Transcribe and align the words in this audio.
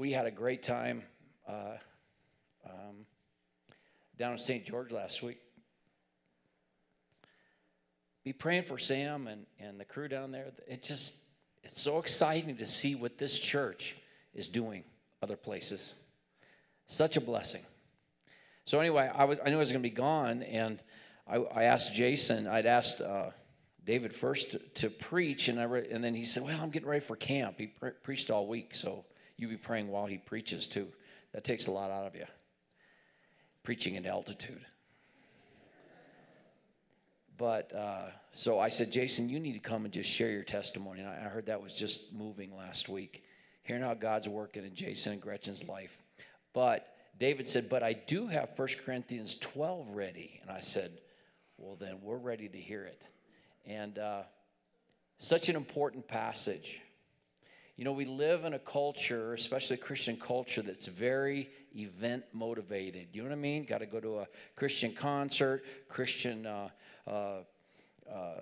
we 0.00 0.12
had 0.12 0.24
a 0.24 0.30
great 0.30 0.62
time 0.62 1.02
uh, 1.46 1.76
um, 2.66 3.04
down 4.16 4.32
in 4.32 4.38
St. 4.38 4.64
George 4.64 4.92
last 4.92 5.22
week. 5.22 5.36
Be 8.24 8.32
praying 8.32 8.62
for 8.62 8.78
Sam 8.78 9.26
and, 9.26 9.44
and 9.58 9.78
the 9.78 9.84
crew 9.84 10.08
down 10.08 10.32
there. 10.32 10.52
It 10.66 10.82
just, 10.82 11.18
it's 11.62 11.82
so 11.82 11.98
exciting 11.98 12.56
to 12.56 12.66
see 12.66 12.94
what 12.94 13.18
this 13.18 13.38
church 13.38 13.94
is 14.32 14.48
doing 14.48 14.84
other 15.22 15.36
places. 15.36 15.94
Such 16.86 17.18
a 17.18 17.20
blessing. 17.20 17.62
So 18.64 18.80
anyway, 18.80 19.10
I, 19.14 19.24
was, 19.24 19.38
I 19.44 19.50
knew 19.50 19.56
I 19.56 19.58
was 19.58 19.70
going 19.70 19.82
to 19.82 19.88
be 19.88 19.94
gone, 19.94 20.42
and 20.44 20.82
I, 21.28 21.36
I 21.36 21.62
asked 21.64 21.92
Jason, 21.92 22.46
I'd 22.46 22.64
asked 22.64 23.02
uh, 23.02 23.32
David 23.84 24.14
first 24.14 24.52
to, 24.52 24.58
to 24.76 24.88
preach, 24.88 25.48
and, 25.48 25.60
I 25.60 25.64
re- 25.64 25.88
and 25.90 26.02
then 26.02 26.14
he 26.14 26.24
said, 26.24 26.42
well, 26.42 26.58
I'm 26.58 26.70
getting 26.70 26.88
ready 26.88 27.04
for 27.04 27.16
camp. 27.16 27.56
He 27.58 27.66
pre- 27.66 27.90
preached 27.90 28.30
all 28.30 28.46
week, 28.46 28.74
so 28.74 29.04
you 29.40 29.48
be 29.48 29.56
praying 29.56 29.88
while 29.88 30.06
he 30.06 30.18
preaches 30.18 30.68
too. 30.68 30.88
That 31.32 31.44
takes 31.44 31.66
a 31.66 31.72
lot 31.72 31.90
out 31.90 32.06
of 32.06 32.14
you. 32.14 32.26
Preaching 33.62 33.96
at 33.96 34.06
altitude. 34.06 34.64
But 37.38 37.74
uh, 37.74 38.10
so 38.30 38.58
I 38.58 38.68
said, 38.68 38.92
Jason, 38.92 39.30
you 39.30 39.40
need 39.40 39.54
to 39.54 39.60
come 39.60 39.86
and 39.86 39.94
just 39.94 40.10
share 40.10 40.30
your 40.30 40.42
testimony. 40.42 41.00
And 41.00 41.08
I, 41.08 41.14
heard 41.28 41.46
that 41.46 41.62
was 41.62 41.72
just 41.72 42.12
moving 42.12 42.54
last 42.54 42.90
week, 42.90 43.24
hearing 43.62 43.82
how 43.82 43.94
God's 43.94 44.28
working 44.28 44.62
in 44.64 44.74
Jason 44.74 45.14
and 45.14 45.22
Gretchen's 45.22 45.66
life. 45.66 46.02
But 46.52 46.86
David 47.18 47.46
said, 47.46 47.70
But 47.70 47.82
I 47.82 47.94
do 47.94 48.26
have 48.26 48.50
1 48.54 48.68
Corinthians 48.84 49.36
12 49.36 49.90
ready. 49.92 50.38
And 50.42 50.50
I 50.50 50.60
said, 50.60 50.90
Well, 51.56 51.76
then 51.76 52.00
we're 52.02 52.18
ready 52.18 52.46
to 52.46 52.58
hear 52.58 52.84
it. 52.84 53.06
And 53.64 53.98
uh, 53.98 54.22
such 55.16 55.48
an 55.48 55.56
important 55.56 56.06
passage. 56.06 56.82
You 57.80 57.86
know, 57.86 57.92
we 57.92 58.04
live 58.04 58.44
in 58.44 58.52
a 58.52 58.58
culture, 58.58 59.32
especially 59.32 59.76
a 59.76 59.78
Christian 59.78 60.18
culture, 60.18 60.60
that's 60.60 60.86
very 60.86 61.48
event 61.74 62.24
motivated. 62.34 63.08
You 63.14 63.22
know 63.22 63.30
what 63.30 63.34
I 63.34 63.38
mean? 63.38 63.64
Got 63.64 63.78
to 63.78 63.86
go 63.86 63.98
to 64.00 64.18
a 64.18 64.26
Christian 64.54 64.92
concert, 64.92 65.64
Christian 65.88 66.44
uh, 66.44 66.68
uh, 67.06 67.36
uh, 68.12 68.40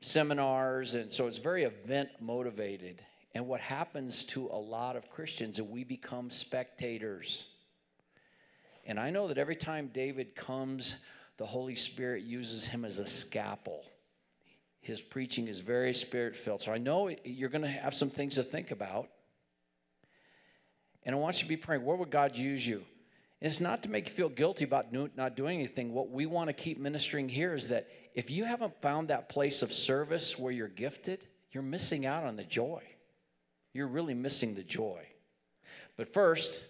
seminars, 0.00 0.94
and 0.94 1.12
so 1.12 1.26
it's 1.26 1.36
very 1.36 1.64
event 1.64 2.08
motivated. 2.18 3.02
And 3.34 3.46
what 3.46 3.60
happens 3.60 4.24
to 4.28 4.46
a 4.46 4.56
lot 4.56 4.96
of 4.96 5.10
Christians 5.10 5.58
is 5.58 5.62
we 5.66 5.84
become 5.84 6.30
spectators. 6.30 7.44
And 8.86 8.98
I 8.98 9.10
know 9.10 9.28
that 9.28 9.36
every 9.36 9.54
time 9.54 9.90
David 9.92 10.34
comes, 10.34 11.04
the 11.36 11.44
Holy 11.44 11.74
Spirit 11.74 12.22
uses 12.22 12.66
him 12.66 12.86
as 12.86 13.00
a 13.00 13.06
scalpel 13.06 13.84
his 14.88 15.02
preaching 15.02 15.48
is 15.48 15.60
very 15.60 15.92
spirit 15.92 16.34
filled. 16.34 16.62
So 16.62 16.72
I 16.72 16.78
know 16.78 17.10
you're 17.22 17.50
going 17.50 17.62
to 17.62 17.68
have 17.68 17.92
some 17.92 18.08
things 18.08 18.36
to 18.36 18.42
think 18.42 18.70
about. 18.70 19.06
And 21.04 21.14
I 21.14 21.18
want 21.18 21.36
you 21.36 21.42
to 21.42 21.48
be 21.48 21.58
praying 21.58 21.84
where 21.84 21.94
would 21.94 22.10
God 22.10 22.34
use 22.34 22.66
you? 22.66 22.78
And 23.40 23.48
it's 23.50 23.60
not 23.60 23.82
to 23.82 23.90
make 23.90 24.06
you 24.06 24.12
feel 24.14 24.30
guilty 24.30 24.64
about 24.64 24.86
not 24.92 25.36
doing 25.36 25.58
anything. 25.58 25.92
What 25.92 26.10
we 26.10 26.24
want 26.24 26.48
to 26.48 26.54
keep 26.54 26.78
ministering 26.78 27.28
here 27.28 27.52
is 27.52 27.68
that 27.68 27.86
if 28.14 28.30
you 28.30 28.44
haven't 28.44 28.80
found 28.80 29.08
that 29.08 29.28
place 29.28 29.60
of 29.60 29.74
service 29.74 30.38
where 30.38 30.52
you're 30.52 30.68
gifted, 30.68 31.26
you're 31.52 31.62
missing 31.62 32.06
out 32.06 32.24
on 32.24 32.36
the 32.36 32.44
joy. 32.44 32.82
You're 33.74 33.88
really 33.88 34.14
missing 34.14 34.54
the 34.54 34.64
joy. 34.64 35.06
But 35.98 36.12
first, 36.12 36.64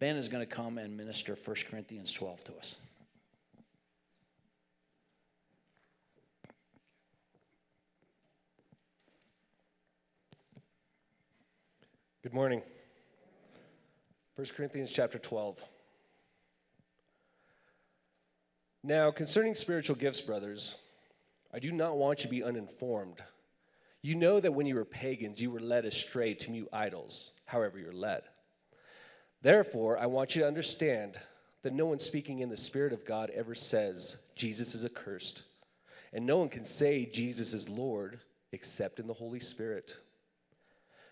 Ben 0.00 0.16
is 0.16 0.28
going 0.28 0.44
to 0.44 0.52
come 0.52 0.76
and 0.78 0.96
minister 0.96 1.36
1 1.42 1.56
Corinthians 1.70 2.12
12 2.12 2.44
to 2.44 2.54
us. 2.56 2.80
Good 12.24 12.32
morning. 12.32 12.62
1 14.36 14.46
Corinthians 14.56 14.90
chapter 14.90 15.18
12. 15.18 15.62
Now, 18.82 19.10
concerning 19.10 19.54
spiritual 19.54 19.96
gifts, 19.96 20.22
brothers, 20.22 20.80
I 21.52 21.58
do 21.58 21.70
not 21.70 21.98
want 21.98 22.20
you 22.20 22.30
to 22.30 22.30
be 22.30 22.42
uninformed. 22.42 23.18
You 24.00 24.14
know 24.14 24.40
that 24.40 24.54
when 24.54 24.64
you 24.64 24.76
were 24.76 24.86
pagans, 24.86 25.42
you 25.42 25.50
were 25.50 25.60
led 25.60 25.84
astray 25.84 26.32
to 26.32 26.50
mute 26.50 26.70
idols, 26.72 27.32
however, 27.44 27.78
you're 27.78 27.92
led. 27.92 28.22
Therefore, 29.42 29.98
I 29.98 30.06
want 30.06 30.34
you 30.34 30.40
to 30.40 30.48
understand 30.48 31.18
that 31.60 31.74
no 31.74 31.84
one 31.84 31.98
speaking 31.98 32.38
in 32.38 32.48
the 32.48 32.56
Spirit 32.56 32.94
of 32.94 33.04
God 33.04 33.32
ever 33.34 33.54
says, 33.54 34.22
Jesus 34.34 34.74
is 34.74 34.86
accursed. 34.86 35.42
And 36.14 36.24
no 36.24 36.38
one 36.38 36.48
can 36.48 36.64
say 36.64 37.04
Jesus 37.04 37.52
is 37.52 37.68
Lord 37.68 38.18
except 38.50 38.98
in 38.98 39.06
the 39.06 39.12
Holy 39.12 39.40
Spirit. 39.40 39.98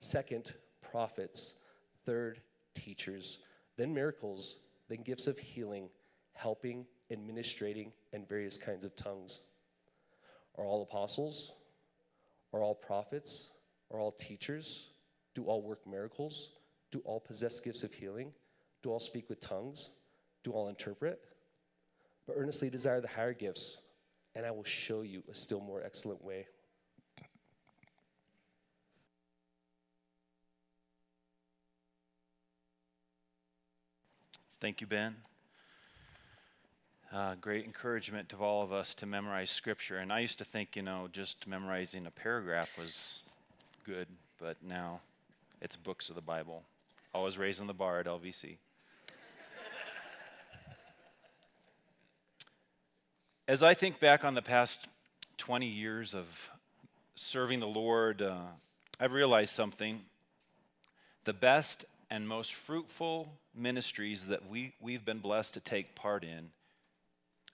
second 0.00 0.52
prophets, 0.82 1.54
third 2.04 2.40
teachers, 2.74 3.38
then 3.76 3.94
miracles, 3.94 4.58
then 4.88 5.02
gifts 5.02 5.26
of 5.26 5.38
healing, 5.38 5.88
helping, 6.34 6.86
administrating, 7.10 7.92
and 8.12 8.28
various 8.28 8.56
kinds 8.56 8.84
of 8.84 8.96
tongues. 8.96 9.40
Are 10.58 10.64
all 10.64 10.82
apostles? 10.82 11.52
Are 12.52 12.62
all 12.62 12.74
prophets? 12.74 13.52
Are 13.90 14.00
all 14.00 14.12
teachers? 14.12 14.90
Do 15.34 15.44
all 15.44 15.62
work 15.62 15.86
miracles? 15.86 16.52
Do 16.90 17.00
all 17.04 17.20
possess 17.20 17.60
gifts 17.60 17.84
of 17.84 17.92
healing? 17.92 18.32
Do 18.82 18.90
all 18.90 19.00
speak 19.00 19.28
with 19.28 19.40
tongues? 19.40 19.90
Do 20.42 20.52
all 20.52 20.68
interpret? 20.68 21.20
But 22.26 22.36
earnestly 22.36 22.70
desire 22.70 23.00
the 23.00 23.08
higher 23.08 23.34
gifts, 23.34 23.78
and 24.34 24.44
I 24.44 24.50
will 24.50 24.64
show 24.64 25.02
you 25.02 25.22
a 25.30 25.34
still 25.34 25.60
more 25.60 25.82
excellent 25.84 26.24
way. 26.24 26.46
Thank 34.60 34.82
you, 34.82 34.86
Ben. 34.86 35.16
Uh, 37.10 37.34
great 37.40 37.64
encouragement 37.64 38.28
to 38.28 38.36
all 38.36 38.62
of 38.62 38.74
us 38.74 38.94
to 38.96 39.06
memorize 39.06 39.48
scripture. 39.48 39.96
And 39.96 40.12
I 40.12 40.20
used 40.20 40.36
to 40.36 40.44
think, 40.44 40.76
you 40.76 40.82
know, 40.82 41.08
just 41.10 41.46
memorizing 41.46 42.06
a 42.06 42.10
paragraph 42.10 42.76
was 42.78 43.22
good, 43.86 44.06
but 44.38 44.58
now 44.62 45.00
it's 45.62 45.76
books 45.76 46.10
of 46.10 46.14
the 46.14 46.20
Bible. 46.20 46.62
Always 47.14 47.38
raising 47.38 47.68
the 47.68 47.72
bar 47.72 48.00
at 48.00 48.06
LVC. 48.06 48.58
As 53.48 53.62
I 53.62 53.72
think 53.72 53.98
back 53.98 54.26
on 54.26 54.34
the 54.34 54.42
past 54.42 54.88
20 55.38 55.66
years 55.66 56.14
of 56.14 56.50
serving 57.14 57.60
the 57.60 57.66
Lord, 57.66 58.20
uh, 58.20 58.42
I've 59.00 59.14
realized 59.14 59.54
something. 59.54 60.02
The 61.24 61.32
best 61.32 61.86
and 62.10 62.26
most 62.26 62.54
fruitful 62.54 63.32
ministries 63.54 64.26
that 64.26 64.48
we, 64.48 64.74
we've 64.80 65.04
been 65.04 65.18
blessed 65.18 65.54
to 65.54 65.60
take 65.60 65.94
part 65.94 66.24
in 66.24 66.50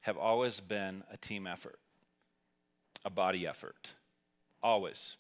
have 0.03 0.17
always 0.17 0.61
been 0.61 1.03
a 1.13 1.17
team 1.17 1.47
effort, 1.47 1.79
a 3.05 3.11
body 3.11 3.47
effort. 3.47 3.93
Always. 4.63 5.17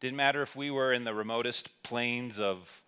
Didn't 0.00 0.16
matter 0.16 0.42
if 0.42 0.56
we 0.56 0.70
were 0.70 0.92
in 0.92 1.04
the 1.04 1.14
remotest 1.14 1.82
plains 1.82 2.40
of 2.40 2.82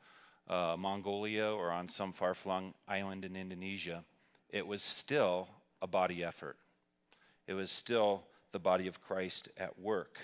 uh, 0.49 0.77
Mongolia 0.79 1.51
or 1.51 1.71
on 1.71 1.89
some 1.89 2.13
far 2.13 2.35
flung 2.35 2.75
island 2.89 3.25
in 3.25 3.37
Indonesia, 3.37 4.05
it 4.51 4.67
was 4.67 4.83
still 4.83 5.49
a 5.81 5.87
body 5.87 6.25
effort. 6.25 6.57
It 7.47 7.55
was 7.55 7.71
still 7.71 8.25
the 8.53 8.59
body 8.59 8.87
of 8.87 9.01
Christ 9.01 9.49
at 9.57 9.79
work. 9.79 10.19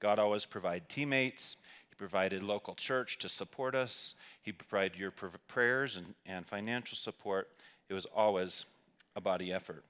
God 0.00 0.18
always 0.18 0.44
provided 0.44 0.88
teammates, 0.88 1.56
He 1.94 1.96
provided 1.96 2.42
local 2.42 2.74
church 2.74 3.18
to 3.18 3.28
support 3.28 3.76
us, 3.76 4.16
He 4.42 4.50
provided 4.50 4.98
your 4.98 5.12
prayers 5.12 5.96
and, 5.96 6.14
and 6.26 6.44
financial 6.44 6.96
support. 6.96 7.48
It 7.88 7.94
was 7.94 8.04
always 8.04 8.64
a 9.14 9.20
body 9.20 9.52
effort. 9.52 9.84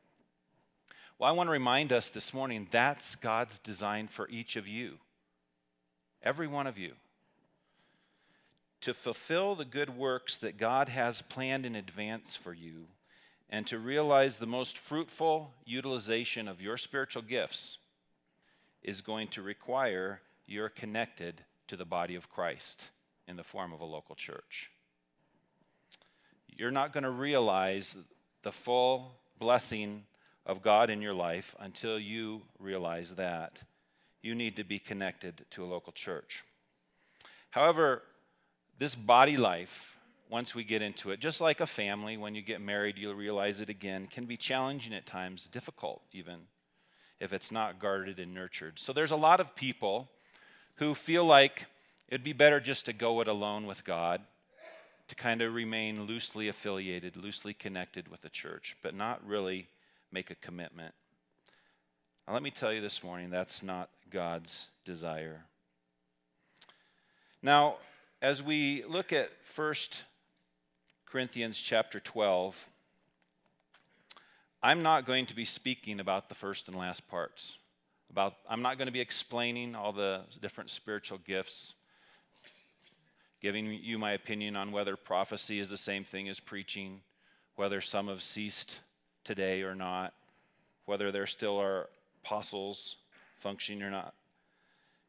Well, 1.19 1.31
I 1.31 1.33
want 1.33 1.47
to 1.47 1.53
remind 1.53 1.95
us 1.95 2.11
this 2.11 2.35
morning 2.35 2.69
that's 2.71 3.15
God's 3.15 3.59
design 3.59 4.09
for 4.09 4.29
each 4.29 4.57
of 4.57 4.69
you, 4.69 4.99
every 6.23 6.47
one 6.47 6.67
of 6.67 6.77
you. 6.77 6.93
To 8.83 8.93
fulfill 8.93 9.55
the 9.55 9.65
good 9.65 9.97
works 9.97 10.37
that 10.37 10.59
God 10.59 10.91
has 10.91 11.23
planned 11.23 11.65
in 11.65 11.75
advance 11.75 12.37
for 12.37 12.53
you, 12.53 12.89
and 13.49 13.67
to 13.69 13.79
realize 13.79 14.37
the 14.37 14.47
most 14.47 14.77
fruitful 14.77 15.53
utilization 15.65 16.49
of 16.49 16.61
your 16.61 16.77
spiritual 16.77 17.23
gifts 17.23 17.79
is 18.83 19.01
going 19.01 19.29
to 19.29 19.41
require 19.41 20.21
you're 20.47 20.69
connected 20.69 21.41
to 21.69 21.77
the 21.77 21.85
body 21.85 22.15
of 22.15 22.29
Christ 22.29 22.91
in 23.27 23.37
the 23.37 23.45
form 23.45 23.73
of 23.73 23.81
a 23.81 23.85
local 23.85 24.15
church. 24.15 24.71
You're 26.49 26.71
not 26.71 26.93
going 26.93 27.05
to 27.05 27.11
realize 27.11 27.97
the 28.43 28.53
full 28.53 29.13
blessing 29.39 30.05
of 30.47 30.63
God 30.63 30.91
in 30.91 31.03
your 31.03 31.15
life 31.15 31.55
until 31.59 31.99
you 31.99 32.43
realize 32.59 33.15
that. 33.17 33.63
You 34.23 34.35
need 34.35 34.57
to 34.57 34.65
be 34.65 34.79
connected 34.79 35.45
to 35.51 35.65
a 35.65 35.67
local 35.67 35.93
church. 35.93 36.45
However, 37.51 38.03
this 38.79 38.95
body 38.95 39.37
life, 39.37 39.99
once 40.31 40.55
we 40.55 40.65
get 40.65 40.83
into 40.83 41.11
it, 41.11 41.21
just 41.21 41.41
like 41.41 41.61
a 41.61 41.67
family, 41.67 42.17
when 42.17 42.35
you 42.35 42.43
get 42.43 42.61
married, 42.61 42.99
you'll 42.99 43.15
realize 43.15 43.61
it 43.61 43.69
again, 43.69 44.07
can 44.07 44.25
be 44.25 44.37
challenging 44.37 44.95
at 44.95 45.07
times, 45.07 45.49
difficult 45.49 46.03
even, 46.13 46.41
if 47.21 47.33
it's 47.33 47.53
not 47.53 47.79
guarded 47.79 48.19
and 48.19 48.35
nurtured. 48.35 48.79
So 48.79 48.93
there's 48.93 49.11
a 49.11 49.17
lot 49.17 49.41
of 49.41 49.55
people 49.55 50.09
who 50.77 50.95
feel 50.95 51.25
like 51.25 51.67
it'd 52.09 52.25
be 52.25 52.33
better 52.33 52.61
just 52.61 52.87
to 52.87 52.93
go 52.93 53.21
it 53.21 53.29
alone 53.29 53.67
with 53.67 53.85
God, 53.85 54.21
to 55.09 55.15
kind 55.15 55.43
of 55.43 55.55
remain 55.55 56.07
loosely 56.07 56.49
affiliated, 56.49 57.17
loosely 57.17 57.55
connected 57.55 58.09
with 58.09 58.23
the 58.23 58.29
church, 58.29 58.77
but 58.83 58.95
not 58.95 59.25
really 59.27 59.69
make 60.11 60.31
a 60.31 60.35
commitment. 60.37 60.95
Now, 62.27 62.33
let 62.33 62.43
me 62.43 62.51
tell 62.51 62.73
you 62.73 62.81
this 62.81 63.03
morning 63.03 63.31
that's 63.31 63.63
not 63.63 63.91
God's 64.11 64.69
desire. 64.85 65.45
Now, 67.43 67.77
as 68.23 68.43
we 68.43 68.85
look 68.89 69.13
at 69.13 69.31
1 69.55 69.75
Corinthians 71.05 71.61
chapter 71.61 72.01
12, 72.01 72.69
I'm 74.63 74.83
not 74.83 75.05
going 75.05 75.27
to 75.27 75.37
be 75.37 75.45
speaking 75.45 76.01
about 76.01 76.31
the 76.31 76.35
first 76.35 76.69
and 76.69 76.77
last 76.77 77.07
parts. 77.07 77.59
About, 78.15 78.37
I'm 78.49 78.63
not 78.63 78.79
going 78.79 78.87
to 78.87 78.93
be 78.93 79.01
explaining 79.01 79.75
all 79.75 79.93
the 79.93 80.21
different 80.41 80.71
spiritual 80.71 81.19
gifts, 81.27 81.75
giving 83.43 83.67
you 83.67 83.99
my 83.99 84.13
opinion 84.13 84.55
on 84.55 84.71
whether 84.71 84.95
prophecy 84.95 85.59
is 85.59 85.69
the 85.69 85.77
same 85.77 86.05
thing 86.05 86.29
as 86.29 86.39
preaching, 86.39 87.01
whether 87.57 87.81
some 87.81 88.07
have 88.07 88.23
ceased 88.23 88.79
today 89.25 89.63
or 89.63 89.75
not, 89.75 90.15
whether 90.85 91.11
there 91.11 91.27
still 91.27 91.59
are 91.59 91.89
apostles 92.23 92.99
functioning 93.37 93.83
or 93.83 93.91
not. 93.91 94.15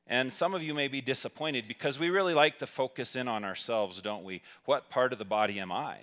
And 0.08 0.34
some 0.34 0.56
of 0.56 0.64
you 0.64 0.74
may 0.74 0.88
be 0.88 1.00
disappointed 1.00 1.68
because 1.68 2.00
we 2.00 2.10
really 2.10 2.34
like 2.34 2.58
to 2.58 2.66
focus 2.66 3.16
in 3.16 3.28
on 3.28 3.44
ourselves, 3.44 4.02
don't 4.02 4.24
we? 4.24 4.42
What 4.66 4.90
part 4.90 5.14
of 5.14 5.20
the 5.20 5.26
body 5.26 5.60
am 5.60 5.72
I? 5.72 5.98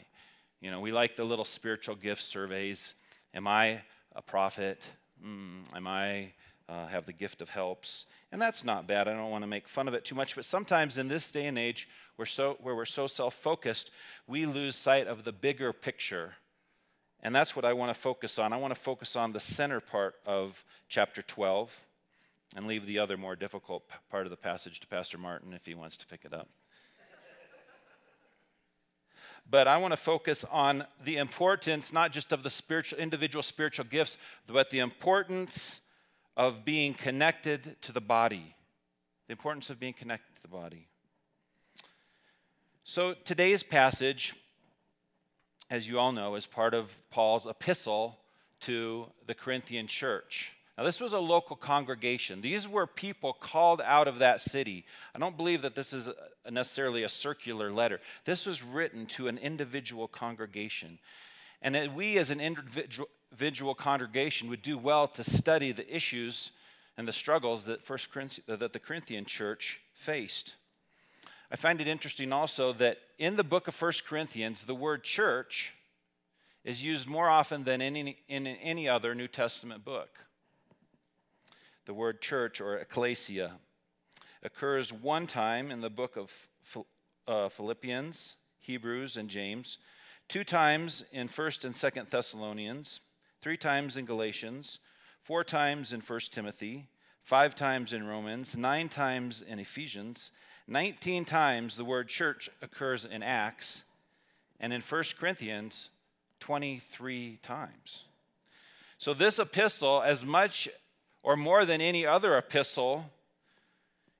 You 0.61 0.71
know, 0.71 0.79
we 0.79 0.93
like 0.93 1.17
the 1.17 1.25
little 1.25 1.45
spiritual 1.45 1.97
gift 1.97 2.23
surveys. 2.23 2.95
Am 3.35 3.49
I 3.49 3.81
a 4.15 4.23
prophet? 4.23 4.87
Mm, 5.21 5.65
am 5.75 5.89
I 5.89 6.29
uh, 6.69 6.87
have 6.89 7.07
the 7.07 7.13
gift 7.13 7.43
of 7.43 7.49
helps? 7.49 8.07
And 8.31 8.41
that's 8.41 8.65
not 8.65 8.87
bad. 8.87 9.09
I 9.09 9.13
don't 9.13 9.31
want 9.31 9.43
to 9.43 9.49
make 9.49 9.69
fun 9.69 9.89
of 9.89 9.95
it 9.95 10.05
too 10.05 10.15
much, 10.15 10.35
but 10.35 10.45
sometimes 10.45 10.99
in 10.99 11.09
this 11.09 11.31
day 11.31 11.47
and 11.47 11.59
age, 11.59 11.89
we're 12.17 12.25
so, 12.25 12.57
where 12.61 12.75
we're 12.75 12.85
so 12.85 13.07
self 13.07 13.35
focused, 13.35 13.91
we 14.27 14.47
lose 14.47 14.77
sight 14.77 15.07
of 15.07 15.25
the 15.25 15.33
bigger 15.33 15.73
picture 15.73 16.35
and 17.23 17.35
that's 17.35 17.55
what 17.55 17.65
I 17.65 17.73
want 17.73 17.95
to 17.95 18.01
focus 18.01 18.39
on. 18.39 18.53
I 18.53 18.57
want 18.57 18.75
to 18.75 18.81
focus 18.81 19.15
on 19.15 19.33
the 19.33 19.41
center 19.41 19.81
part 19.81 20.17
of 20.27 20.65
chapter 20.89 21.23
12 21.23 21.85
and 22.57 22.67
leave 22.67 22.85
the 22.85 22.99
other 22.99 23.17
more 23.17 23.37
difficult 23.37 23.85
part 24.11 24.27
of 24.27 24.31
the 24.31 24.37
passage 24.37 24.81
to 24.81 24.87
Pastor 24.89 25.19
Martin 25.19 25.53
if 25.53 25.65
he 25.65 25.75
wants 25.75 25.97
to 25.99 26.07
pick 26.07 26.25
it 26.25 26.35
up. 26.35 26.49
but 29.49 29.69
I 29.69 29.77
want 29.77 29.93
to 29.93 29.97
focus 29.97 30.45
on 30.51 30.85
the 31.05 31.17
importance 31.17 31.93
not 31.93 32.11
just 32.11 32.33
of 32.33 32.43
the 32.43 32.51
spiritual 32.51 32.99
individual 32.99 33.43
spiritual 33.45 33.85
gifts, 33.85 34.17
but 34.49 34.71
the 34.71 34.81
importance 34.81 35.81
of 36.37 36.65
being 36.65 36.95
connected 36.95 37.77
to 37.83 37.93
the 37.93 38.01
body. 38.01 38.55
The 39.27 39.33
importance 39.33 39.71
of 39.71 39.79
being 39.79 39.93
connected 39.93 40.35
to 40.37 40.43
the 40.43 40.49
body. 40.49 40.89
So 42.85 43.15
today's 43.25 43.63
passage 43.63 44.35
as 45.73 45.89
you 45.89 45.99
all 45.99 46.13
know, 46.13 46.35
is 46.35 46.47
part 46.47 46.75
of 46.75 46.95
Paul's 47.11 47.47
epistle 47.47 48.19
to 48.61 49.07
the 49.27 49.35
Corinthian 49.35 49.87
church. 49.87 50.53
Now, 50.77 50.85
this 50.85 51.01
was 51.01 51.15
a 51.15 51.19
local 51.19 51.57
congregation. 51.57 52.43
These 52.43 52.69
were 52.69 52.87
people 52.87 53.33
called 53.33 53.81
out 53.81 54.07
of 54.07 54.19
that 54.19 54.43
city. 54.43 54.85
I 55.15 55.19
don't 55.19 55.37
believe 55.37 55.63
that 55.63 55.75
this 55.75 55.95
is 55.95 56.11
necessarily 56.51 57.05
a 57.05 57.09
circular 57.09 57.73
letter. 57.73 58.01
This 58.27 58.45
was 58.45 58.63
written 58.63 59.07
to 59.07 59.29
an 59.29 59.39
individual 59.39 60.09
congregation. 60.09 60.99
And 61.63 61.97
we, 61.97 62.19
as 62.19 62.31
an 62.31 62.41
individual 62.41 63.09
congregation, 63.75 64.49
would 64.49 64.63
do 64.63 64.79
well 64.79 65.09
to 65.09 65.25
study 65.25 65.73
the 65.73 65.95
issues 65.95 66.53
and 66.97 67.09
the 67.09 67.13
struggles 67.13 67.65
that, 67.65 67.83
First 67.83 68.09
that 68.47 68.73
the 68.73 68.79
Corinthian 68.79 69.25
church 69.25 69.81
faced. 69.95 70.57
I 71.51 71.57
find 71.57 71.81
it 71.81 71.87
interesting 71.87 72.33
also 72.33 72.73
that 72.75 72.99
in 73.19 73.37
the 73.37 73.45
book 73.45 73.69
of 73.69 73.81
1 73.81 73.93
Corinthians, 74.07 74.65
the 74.65 74.75
word 74.75 75.05
church 75.05 75.75
is 76.65 76.83
used 76.83 77.09
more 77.09 77.29
often 77.29 77.65
than 77.65 77.81
in 77.81 77.97
any, 77.97 78.19
in 78.29 78.47
any 78.47 78.89
other 78.89 79.15
New 79.15 79.29
Testament 79.29 79.85
book. 79.85 80.27
The 81.85 81.95
word 81.95 82.21
church 82.23 82.61
or 82.61 82.79
ecclesia 82.79 83.53
occurs 84.43 84.93
one 84.93 85.27
time 85.27 85.71
in 85.71 85.81
the 85.81 85.91
book 85.91 86.17
of 86.17 86.49
uh, 87.27 87.49
Philippians, 87.49 88.37
Hebrews, 88.61 89.17
and 89.17 89.29
James, 89.29 89.79
two 90.29 90.45
times 90.45 91.05
in 91.13 91.29
1st 91.29 91.65
and 91.65 91.75
2nd 91.75 92.09
Thessalonians, 92.09 93.01
three 93.43 93.57
times 93.57 93.97
in 93.97 94.05
Galatians, 94.05 94.79
four 95.21 95.43
times 95.43 95.93
in 95.93 96.01
1 96.01 96.21
Timothy, 96.31 96.87
five 97.23 97.57
times 97.57 97.93
in 97.93 98.07
Romans, 98.07 98.57
nine 98.57 98.89
times 98.89 99.43
in 99.43 99.59
Ephesians, 99.59 100.31
19 100.69 101.25
times 101.25 101.77
the 101.77 101.85
word 101.85 102.07
church 102.09 102.49
occurs 102.63 103.05
in 103.05 103.23
Acts, 103.23 103.83
and 104.61 104.73
in 104.73 104.81
1 104.81 105.03
Corinthians, 105.19 105.91
23 106.39 107.39
times. 107.43 108.05
So, 108.97 109.13
this 109.13 109.41
epistle, 109.41 110.01
as 110.03 110.25
much 110.25 110.69
or 111.25 111.37
more 111.37 111.65
than 111.65 111.81
any 111.81 112.07
other 112.07 112.39
epistle, 112.39 113.11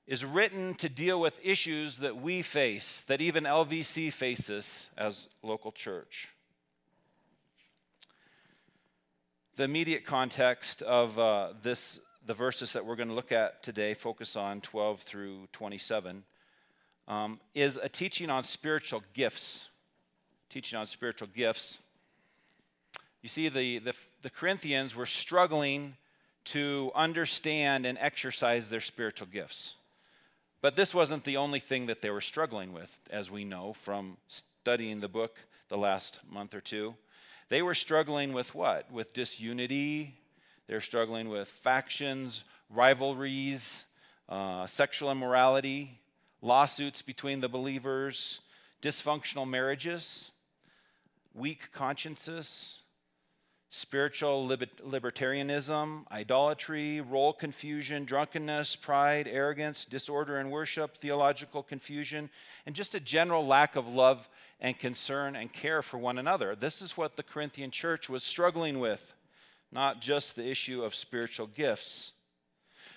is 0.05 0.25
written 0.25 0.75
to 0.75 0.89
deal 0.89 1.21
with 1.21 1.39
issues 1.41 1.99
that 1.99 2.17
we 2.17 2.41
face, 2.41 3.01
that 3.07 3.21
even 3.21 3.45
LVC 3.45 4.11
faces 4.11 4.89
as 4.97 5.29
local 5.41 5.71
church. 5.71 6.32
The 9.55 9.63
immediate 9.63 10.03
context 10.03 10.81
of 10.81 11.19
uh, 11.19 11.49
this, 11.61 11.99
the 12.25 12.33
verses 12.33 12.73
that 12.73 12.87
we're 12.87 12.95
going 12.95 13.09
to 13.09 13.13
look 13.13 13.31
at 13.31 13.61
today, 13.61 13.93
focus 13.93 14.35
on 14.35 14.61
12 14.61 15.01
through 15.01 15.47
27, 15.51 16.23
um, 17.07 17.39
is 17.53 17.77
a 17.77 17.87
teaching 17.87 18.31
on 18.31 18.45
spiritual 18.45 19.03
gifts. 19.13 19.67
Teaching 20.49 20.79
on 20.79 20.87
spiritual 20.87 21.27
gifts. 21.35 21.77
You 23.21 23.29
see, 23.29 23.47
the, 23.47 23.77
the, 23.77 23.93
the 24.23 24.31
Corinthians 24.31 24.95
were 24.95 25.05
struggling 25.05 25.97
to 26.45 26.91
understand 26.95 27.85
and 27.85 27.95
exercise 27.99 28.71
their 28.71 28.81
spiritual 28.81 29.27
gifts. 29.27 29.75
But 30.61 30.75
this 30.75 30.95
wasn't 30.95 31.25
the 31.25 31.37
only 31.37 31.59
thing 31.59 31.85
that 31.85 32.01
they 32.01 32.09
were 32.09 32.21
struggling 32.21 32.73
with, 32.73 32.97
as 33.11 33.29
we 33.29 33.43
know 33.43 33.73
from 33.73 34.17
studying 34.27 34.99
the 34.99 35.07
book 35.07 35.37
the 35.69 35.77
last 35.77 36.21
month 36.27 36.55
or 36.55 36.61
two. 36.61 36.95
They 37.53 37.61
were 37.61 37.75
struggling 37.75 38.33
with 38.33 38.55
what? 38.55 38.91
With 38.91 39.13
disunity. 39.13 40.15
They're 40.65 40.81
struggling 40.81 41.29
with 41.29 41.47
factions, 41.47 42.45
rivalries, 42.67 43.85
uh, 44.27 44.65
sexual 44.65 45.11
immorality, 45.11 45.99
lawsuits 46.41 47.03
between 47.03 47.41
the 47.41 47.47
believers, 47.47 48.39
dysfunctional 48.81 49.47
marriages, 49.47 50.31
weak 51.35 51.71
consciences, 51.71 52.79
spiritual 53.75 54.47
libertarianism, 54.47 56.03
idolatry, 56.11 57.01
role 57.01 57.33
confusion, 57.33 58.05
drunkenness, 58.05 58.75
pride, 58.75 59.27
arrogance, 59.27 59.83
disorder 59.83 60.39
in 60.39 60.51
worship, 60.51 60.95
theological 60.95 61.63
confusion, 61.63 62.29
and 62.67 62.75
just 62.75 62.93
a 62.93 62.99
general 62.99 63.47
lack 63.47 63.75
of 63.75 63.91
love 63.91 64.29
and 64.59 64.77
concern 64.77 65.35
and 65.35 65.51
care 65.51 65.81
for 65.81 65.97
one 65.97 66.19
another. 66.19 66.53
This 66.55 66.83
is 66.83 66.95
what 66.95 67.15
the 67.15 67.23
Corinthian 67.23 67.71
church 67.71 68.07
was 68.11 68.23
struggling 68.23 68.77
with, 68.77 69.15
not 69.71 70.01
just 70.01 70.35
the 70.35 70.47
issue 70.47 70.83
of 70.83 70.93
spiritual 70.93 71.47
gifts. 71.47 72.11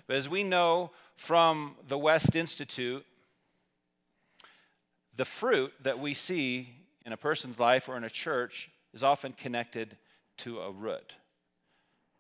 But 0.07 0.17
as 0.17 0.29
we 0.29 0.45
know 0.45 0.91
from 1.17 1.77
the 1.89 1.97
West 1.97 2.37
Institute, 2.37 3.07
the 5.17 5.25
fruit 5.25 5.73
that 5.83 5.99
we 5.99 6.13
see 6.13 6.69
in 7.07 7.15
a 7.15 7.17
person's 7.17 7.59
life 7.59 7.89
or 7.89 7.97
in 7.97 8.05
a 8.05 8.11
church 8.11 8.69
is 8.93 9.03
often 9.03 9.33
connected 9.33 9.97
to 10.39 10.61
a 10.61 10.71
root. 10.71 11.15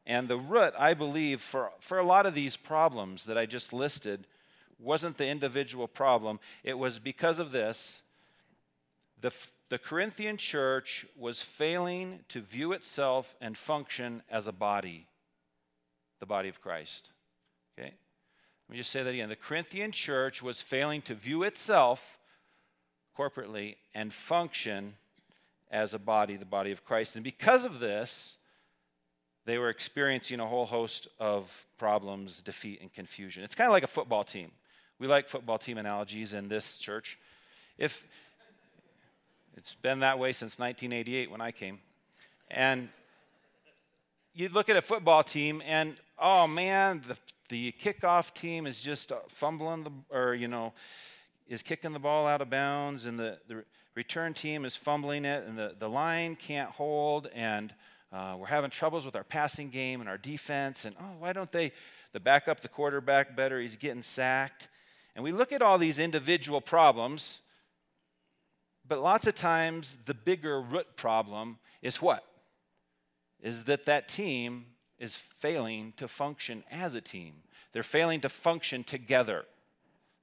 And 0.06 0.28
the 0.28 0.38
root, 0.38 0.72
I 0.78 0.94
believe, 0.94 1.40
for, 1.40 1.72
for 1.80 1.98
a 1.98 2.04
lot 2.04 2.26
of 2.26 2.34
these 2.34 2.56
problems 2.56 3.24
that 3.24 3.36
I 3.36 3.44
just 3.46 3.72
listed, 3.72 4.26
wasn't 4.78 5.16
the 5.16 5.26
individual 5.26 5.88
problem. 5.88 6.38
It 6.62 6.78
was 6.78 6.98
because 6.98 7.38
of 7.38 7.50
this. 7.50 8.02
The, 9.20 9.32
the 9.68 9.78
Corinthian 9.78 10.36
church 10.36 11.06
was 11.16 11.42
failing 11.42 12.20
to 12.28 12.40
view 12.40 12.72
itself 12.72 13.34
and 13.40 13.56
function 13.56 14.22
as 14.30 14.46
a 14.46 14.52
body, 14.52 15.06
the 16.20 16.26
body 16.26 16.48
of 16.48 16.60
Christ. 16.60 17.10
Okay? 17.76 17.94
Let 18.68 18.72
me 18.72 18.76
just 18.76 18.90
say 18.90 19.02
that 19.02 19.12
again. 19.12 19.28
The 19.28 19.36
Corinthian 19.36 19.92
church 19.92 20.42
was 20.42 20.60
failing 20.60 21.02
to 21.02 21.14
view 21.14 21.42
itself 21.42 22.18
corporately 23.18 23.76
and 23.94 24.12
function 24.12 24.94
as 25.70 25.94
a 25.94 25.98
body, 25.98 26.36
the 26.36 26.44
body 26.44 26.72
of 26.72 26.84
Christ. 26.84 27.16
And 27.16 27.24
because 27.24 27.64
of 27.64 27.80
this, 27.80 28.36
they 29.44 29.58
were 29.58 29.68
experiencing 29.68 30.40
a 30.40 30.46
whole 30.46 30.66
host 30.66 31.08
of 31.20 31.66
problems, 31.78 32.40
defeat, 32.40 32.80
and 32.80 32.92
confusion. 32.92 33.44
It's 33.44 33.54
kind 33.54 33.68
of 33.68 33.72
like 33.72 33.84
a 33.84 33.88
football 33.88 34.24
team. 34.24 34.50
We 34.98 35.06
like 35.06 35.28
football 35.28 35.58
team 35.58 35.78
analogies 35.78 36.34
in 36.34 36.48
this 36.48 36.78
church. 36.78 37.18
If 37.78 38.04
it's 39.56 39.74
been 39.74 40.00
that 40.00 40.18
way 40.18 40.32
since 40.32 40.58
1988 40.58 41.30
when 41.30 41.40
I 41.40 41.50
came. 41.50 41.78
And 42.50 42.88
you 44.34 44.48
look 44.48 44.68
at 44.68 44.76
a 44.76 44.82
football 44.82 45.22
team 45.22 45.62
and 45.64 45.94
oh 46.18 46.46
man, 46.46 47.02
the 47.06 47.16
the 47.48 47.72
kickoff 47.72 48.34
team 48.34 48.66
is 48.66 48.82
just 48.82 49.12
fumbling 49.28 49.84
the 49.84 49.90
or 50.10 50.34
you 50.34 50.48
know 50.48 50.72
is 51.48 51.62
kicking 51.62 51.92
the 51.92 51.98
ball 51.98 52.26
out 52.26 52.40
of 52.40 52.50
bounds 52.50 53.06
and 53.06 53.18
the, 53.18 53.38
the 53.46 53.64
return 53.96 54.34
team 54.34 54.64
is 54.64 54.76
fumbling 54.76 55.24
it 55.24 55.46
and 55.48 55.58
the, 55.58 55.74
the 55.78 55.88
line 55.88 56.36
can't 56.36 56.70
hold 56.70 57.28
and 57.34 57.74
uh, 58.12 58.36
we're 58.38 58.46
having 58.46 58.70
troubles 58.70 59.04
with 59.04 59.16
our 59.16 59.24
passing 59.24 59.70
game 59.70 60.00
and 60.00 60.08
our 60.08 60.18
defense 60.18 60.84
and 60.84 60.94
oh 61.00 61.14
why 61.18 61.32
don't 61.32 61.50
they 61.50 61.72
the 62.12 62.20
back 62.20 62.46
up 62.46 62.60
the 62.60 62.68
quarterback 62.68 63.34
better 63.34 63.60
he's 63.60 63.76
getting 63.76 64.02
sacked. 64.02 64.68
And 65.14 65.24
we 65.24 65.32
look 65.32 65.50
at 65.50 65.62
all 65.62 65.78
these 65.78 65.98
individual 65.98 66.60
problems 66.60 67.40
but 68.86 69.02
lots 69.02 69.26
of 69.26 69.34
times 69.34 69.96
the 70.04 70.14
bigger 70.14 70.60
root 70.60 70.96
problem 70.96 71.58
is 71.82 72.00
what? 72.00 72.24
Is 73.40 73.64
that 73.64 73.86
that 73.86 74.08
team 74.08 74.66
is 74.98 75.16
failing 75.16 75.92
to 75.96 76.06
function 76.06 76.64
as 76.70 76.94
a 76.94 77.00
team. 77.00 77.34
They're 77.72 77.82
failing 77.82 78.20
to 78.20 78.28
function 78.28 78.84
together. 78.84 79.44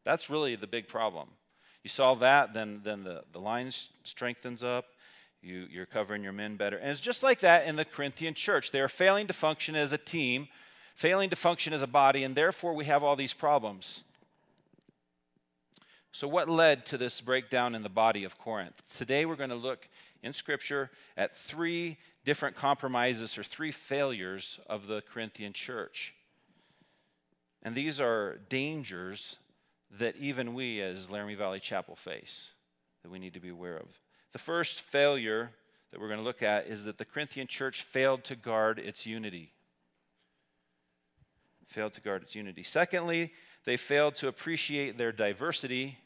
That's 0.04 0.30
really 0.30 0.56
the 0.56 0.68
big 0.68 0.88
problem 0.88 1.30
you 1.84 1.90
solve 1.90 2.20
that, 2.22 2.54
then, 2.54 2.82
then 2.84 3.04
the, 3.04 3.24
the 3.32 3.40
line 3.40 3.70
strengthens 4.04 4.64
up. 4.64 4.86
You, 5.42 5.68
you're 5.70 5.86
covering 5.86 6.24
your 6.24 6.32
men 6.32 6.56
better. 6.56 6.78
And 6.78 6.90
it's 6.90 7.02
just 7.02 7.22
like 7.22 7.42
that 7.42 7.66
in 7.68 7.76
the 7.76 7.84
Corinthian 7.84 8.34
church. 8.34 8.72
They 8.72 8.80
are 8.80 8.88
failing 8.88 9.28
to 9.28 9.34
function 9.34 9.76
as 9.76 9.92
a 9.92 9.98
team, 9.98 10.48
failing 10.96 11.30
to 11.32 11.36
function 11.36 11.74
as 11.74 11.82
a 11.82 11.88
body, 11.88 12.24
and 12.24 12.34
therefore 12.34 12.74
we 12.74 12.86
have 12.86 13.04
all 13.04 13.18
these 13.18 13.34
problems. 13.34 14.02
So, 16.14 16.28
what 16.28 16.48
led 16.48 16.86
to 16.88 16.98
this 16.98 17.20
breakdown 17.20 17.76
in 17.76 17.84
the 17.84 17.90
body 17.90 18.24
of 18.24 18.38
Corinth? 18.38 18.84
Today 18.96 19.26
we're 19.26 19.36
going 19.36 19.50
to 19.50 19.56
look 19.56 19.90
in 20.22 20.32
Scripture 20.32 20.92
at 21.18 21.36
three 21.36 21.98
different 22.24 22.56
compromises 22.56 23.38
or 23.38 23.44
three 23.44 23.72
failures 23.72 24.60
of 24.68 24.88
the 24.88 25.02
Corinthian 25.02 25.52
church. 25.52 26.14
And 27.64 27.76
these 27.76 28.00
are 28.00 28.40
dangers 28.48 29.38
that 30.00 30.16
even 30.18 30.54
we 30.54 30.82
as 30.82 31.10
Laramie 31.10 31.36
Valley 31.36 31.60
Chapel 31.60 31.96
face 31.96 32.52
that 33.04 33.12
we 33.12 33.20
need 33.20 33.34
to 33.34 33.40
be 33.40 33.50
aware 33.50 33.78
of. 33.78 34.00
The 34.32 34.40
first 34.40 34.82
failure 34.82 35.52
that 35.92 36.00
we're 36.00 36.08
going 36.08 36.20
to 36.20 36.26
look 36.26 36.42
at 36.42 36.68
is 36.68 36.86
that 36.86 36.98
the 36.98 37.06
Corinthian 37.06 37.48
church 37.48 37.84
failed 37.84 38.24
to 38.24 38.36
guard 38.36 38.80
its 38.80 39.06
unity. 39.06 39.52
Failed 41.68 41.94
to 41.94 42.02
guard 42.02 42.24
its 42.24 42.36
unity. 42.36 42.64
Secondly, 42.64 43.32
they 43.66 43.78
failed 43.78 44.16
to 44.16 44.28
appreciate 44.28 44.98
their 44.98 45.12
diversity. 45.12 45.98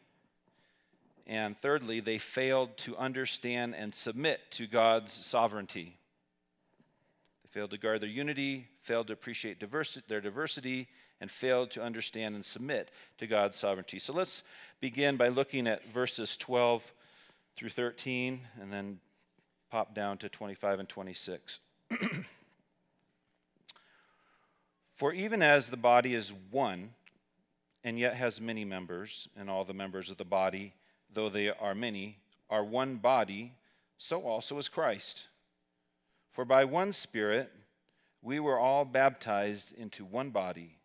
And 1.25 1.58
thirdly, 1.58 2.00
they 2.00 2.17
failed 2.17 2.77
to 2.77 2.98
understand 2.98 3.75
and 3.75 3.94
submit 3.94 4.39
to 4.51 4.67
God's 4.67 5.13
sovereignty. 5.13 5.98
They 7.44 7.50
failed 7.50 7.72
to 7.72 7.77
guard 7.77 8.01
their 8.01 8.10
unity, 8.10 8.67
failed 8.82 9.08
to 9.08 9.13
appreciate 9.13 9.60
diversi- 9.60 10.06
their 10.08 10.22
diversity, 10.22 10.88
and 11.19 11.31
failed 11.31 11.71
to 11.71 11.83
understand 11.83 12.36
and 12.36 12.45
submit 12.45 12.91
to 13.17 13.27
God's 13.27 13.57
sovereignty. 13.57 14.00
So 14.00 14.13
let's 14.13 14.43
begin 14.79 15.17
by 15.17 15.29
looking 15.29 15.67
at 15.67 15.91
verses 15.91 16.38
12 16.38 16.93
through 17.55 17.69
13 17.69 18.41
and 18.62 18.71
then 18.71 19.00
pop 19.71 19.95
down 19.95 20.17
to 20.19 20.29
25 20.29 20.79
and 20.79 20.89
26. 20.89 21.59
For 24.93 25.13
even 25.13 25.41
as 25.41 25.69
the 25.69 25.77
body 25.77 26.13
is 26.13 26.33
one 26.51 26.91
and 27.83 28.00
yet 28.00 28.15
has 28.15 28.41
many 28.41 28.65
members, 28.65 29.29
and 29.38 29.50
all 29.50 29.63
the 29.63 29.74
members 29.74 30.09
of 30.09 30.17
the 30.17 30.25
body, 30.25 30.74
though 31.13 31.29
they 31.29 31.50
are 31.50 31.75
many, 31.75 32.17
are 32.50 32.63
one 32.63 32.97
body, 32.97 33.53
so 33.97 34.24
also 34.24 34.57
is 34.57 34.67
Christ. 34.67 35.27
For 36.29 36.43
by 36.43 36.65
one 36.65 36.91
Spirit 36.91 37.51
we 38.21 38.39
were 38.39 38.59
all 38.59 38.83
baptized 38.83 39.74
into 39.77 40.03
one 40.03 40.31
body 40.31 40.76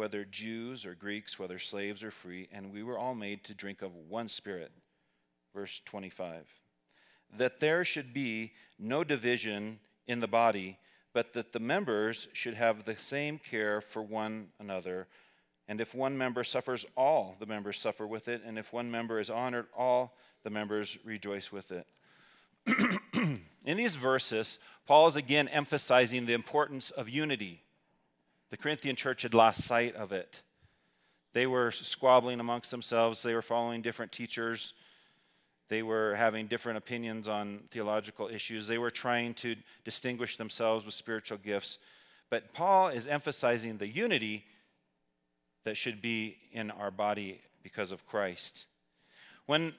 whether 0.00 0.24
Jews 0.24 0.86
or 0.86 0.94
Greeks, 0.94 1.38
whether 1.38 1.58
slaves 1.58 2.02
or 2.02 2.10
free, 2.10 2.48
and 2.50 2.72
we 2.72 2.82
were 2.82 2.96
all 2.96 3.14
made 3.14 3.44
to 3.44 3.52
drink 3.52 3.82
of 3.82 3.94
one 3.94 4.28
spirit. 4.28 4.72
verse 5.52 5.82
25. 5.84 6.48
That 7.36 7.60
there 7.60 7.84
should 7.84 8.14
be 8.14 8.52
no 8.78 9.04
division 9.04 9.78
in 10.06 10.20
the 10.20 10.26
body, 10.26 10.78
but 11.12 11.34
that 11.34 11.52
the 11.52 11.60
members 11.60 12.28
should 12.32 12.54
have 12.54 12.86
the 12.86 12.96
same 12.96 13.38
care 13.38 13.82
for 13.82 14.00
one 14.00 14.48
another. 14.58 15.06
And 15.68 15.82
if 15.82 15.94
one 15.94 16.16
member 16.16 16.44
suffers, 16.44 16.86
all 16.96 17.36
the 17.38 17.44
members 17.44 17.78
suffer 17.78 18.06
with 18.06 18.26
it. 18.26 18.40
And 18.42 18.58
if 18.58 18.72
one 18.72 18.90
member 18.90 19.20
is 19.20 19.28
honored, 19.28 19.66
all 19.76 20.16
the 20.44 20.50
members 20.50 20.96
rejoice 21.04 21.52
with 21.52 21.72
it. 21.72 21.86
in 23.66 23.76
these 23.76 23.96
verses, 23.96 24.58
Paul 24.86 25.08
is 25.08 25.16
again 25.16 25.46
emphasizing 25.48 26.24
the 26.24 26.32
importance 26.32 26.90
of 26.90 27.10
unity. 27.10 27.64
The 28.50 28.56
Corinthian 28.56 28.96
church 28.96 29.22
had 29.22 29.34
lost 29.34 29.62
sight 29.64 29.94
of 29.94 30.12
it. 30.12 30.42
They 31.32 31.46
were 31.46 31.70
squabbling 31.70 32.40
amongst 32.40 32.70
themselves, 32.70 33.22
they 33.22 33.34
were 33.34 33.42
following 33.42 33.82
different 33.82 34.10
teachers, 34.10 34.74
they 35.68 35.84
were 35.84 36.16
having 36.16 36.48
different 36.48 36.78
opinions 36.78 37.28
on 37.28 37.60
theological 37.70 38.28
issues, 38.28 38.66
they 38.66 38.78
were 38.78 38.90
trying 38.90 39.34
to 39.34 39.54
distinguish 39.84 40.36
themselves 40.36 40.84
with 40.84 40.94
spiritual 40.94 41.38
gifts. 41.38 41.78
But 42.28 42.52
Paul 42.52 42.88
is 42.88 43.06
emphasizing 43.06 43.78
the 43.78 43.86
unity 43.86 44.44
that 45.64 45.76
should 45.76 46.02
be 46.02 46.38
in 46.50 46.72
our 46.72 46.90
body 46.90 47.40
because 47.62 47.92
of 47.92 48.06
Christ. 48.06 48.66
When 49.46 49.74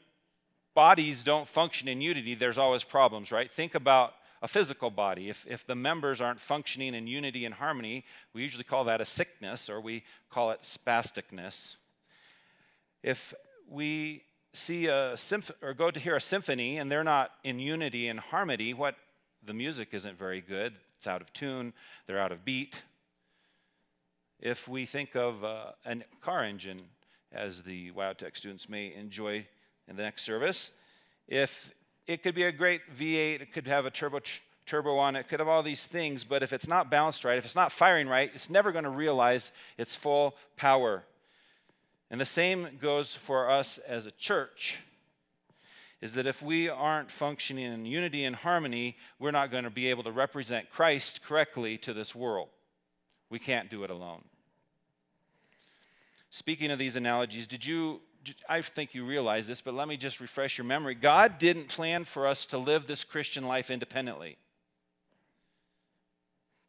bodies 0.73 1.23
don't 1.23 1.47
function 1.47 1.89
in 1.89 1.99
unity, 1.99 2.35
there's 2.35 2.57
always 2.57 2.85
problems, 2.85 3.31
right? 3.31 3.51
Think 3.51 3.75
about 3.75 4.13
a 4.41 4.47
physical 4.47 4.89
body. 4.89 5.29
If, 5.29 5.45
if 5.47 5.65
the 5.65 5.75
members 5.75 6.19
aren't 6.19 6.39
functioning 6.39 6.95
in 6.95 7.07
unity 7.07 7.45
and 7.45 7.53
harmony, 7.53 8.05
we 8.33 8.41
usually 8.41 8.63
call 8.63 8.83
that 8.85 9.01
a 9.01 9.05
sickness 9.05 9.69
or 9.69 9.79
we 9.79 10.03
call 10.29 10.51
it 10.51 10.61
spasticness. 10.63 11.75
If 13.03 13.33
we 13.69 14.23
see 14.53 14.87
a 14.87 15.15
symph- 15.15 15.51
or 15.61 15.73
go 15.73 15.91
to 15.91 15.99
hear 15.99 16.15
a 16.15 16.21
symphony 16.21 16.77
and 16.77 16.91
they're 16.91 17.03
not 17.03 17.31
in 17.43 17.59
unity 17.59 18.07
and 18.07 18.19
harmony, 18.19 18.73
what 18.73 18.95
the 19.43 19.53
music 19.53 19.89
isn't 19.93 20.17
very 20.17 20.41
good. 20.41 20.73
It's 20.97 21.07
out 21.07 21.21
of 21.21 21.33
tune, 21.33 21.73
they're 22.05 22.19
out 22.19 22.31
of 22.31 22.45
beat. 22.45 22.83
If 24.39 24.67
we 24.67 24.85
think 24.85 25.15
of 25.15 25.43
uh, 25.43 25.71
a 25.85 25.97
car 26.21 26.43
engine, 26.43 26.81
as 27.31 27.61
the 27.61 27.91
WyoTech 27.91 28.35
students 28.35 28.67
may 28.67 28.93
enjoy 28.93 29.45
in 29.87 29.95
the 29.95 30.03
next 30.03 30.23
service, 30.23 30.71
if 31.27 31.73
it 32.07 32.23
could 32.23 32.35
be 32.35 32.43
a 32.43 32.51
great 32.51 32.81
V8, 32.97 33.41
it 33.41 33.53
could 33.53 33.67
have 33.67 33.85
a 33.85 33.91
turbo 33.91 34.21
turbo 34.65 34.97
on 34.97 35.15
it, 35.15 35.27
could 35.27 35.39
have 35.39 35.49
all 35.49 35.63
these 35.63 35.85
things, 35.85 36.23
but 36.23 36.43
if 36.43 36.53
it's 36.53 36.67
not 36.67 36.89
balanced 36.89 37.25
right, 37.25 37.37
if 37.37 37.45
it's 37.45 37.55
not 37.55 37.71
firing 37.71 38.07
right, 38.07 38.31
it's 38.33 38.49
never 38.49 38.71
going 38.71 38.83
to 38.83 38.89
realize 38.89 39.51
its 39.77 39.95
full 39.95 40.35
power. 40.55 41.03
And 42.09 42.21
the 42.21 42.25
same 42.25 42.77
goes 42.79 43.15
for 43.15 43.49
us 43.49 43.77
as 43.79 44.05
a 44.05 44.11
church. 44.11 44.79
Is 45.99 46.13
that 46.13 46.25
if 46.25 46.41
we 46.41 46.67
aren't 46.67 47.11
functioning 47.11 47.71
in 47.71 47.85
unity 47.85 48.23
and 48.23 48.35
harmony, 48.35 48.97
we're 49.19 49.31
not 49.31 49.51
going 49.51 49.65
to 49.65 49.69
be 49.69 49.87
able 49.89 50.03
to 50.03 50.11
represent 50.11 50.69
Christ 50.69 51.23
correctly 51.23 51.77
to 51.79 51.93
this 51.93 52.15
world. 52.15 52.49
We 53.29 53.39
can't 53.39 53.69
do 53.69 53.83
it 53.83 53.89
alone. 53.89 54.23
Speaking 56.29 56.71
of 56.71 56.79
these 56.79 56.95
analogies, 56.95 57.45
did 57.45 57.65
you 57.65 58.01
I 58.47 58.61
think 58.61 58.93
you 58.93 59.05
realize 59.05 59.47
this, 59.47 59.61
but 59.61 59.73
let 59.73 59.87
me 59.87 59.97
just 59.97 60.19
refresh 60.19 60.57
your 60.57 60.65
memory. 60.65 60.95
God 60.95 61.37
didn't 61.37 61.69
plan 61.69 62.03
for 62.03 62.27
us 62.27 62.45
to 62.47 62.57
live 62.57 62.87
this 62.87 63.03
Christian 63.03 63.45
life 63.45 63.71
independently. 63.71 64.37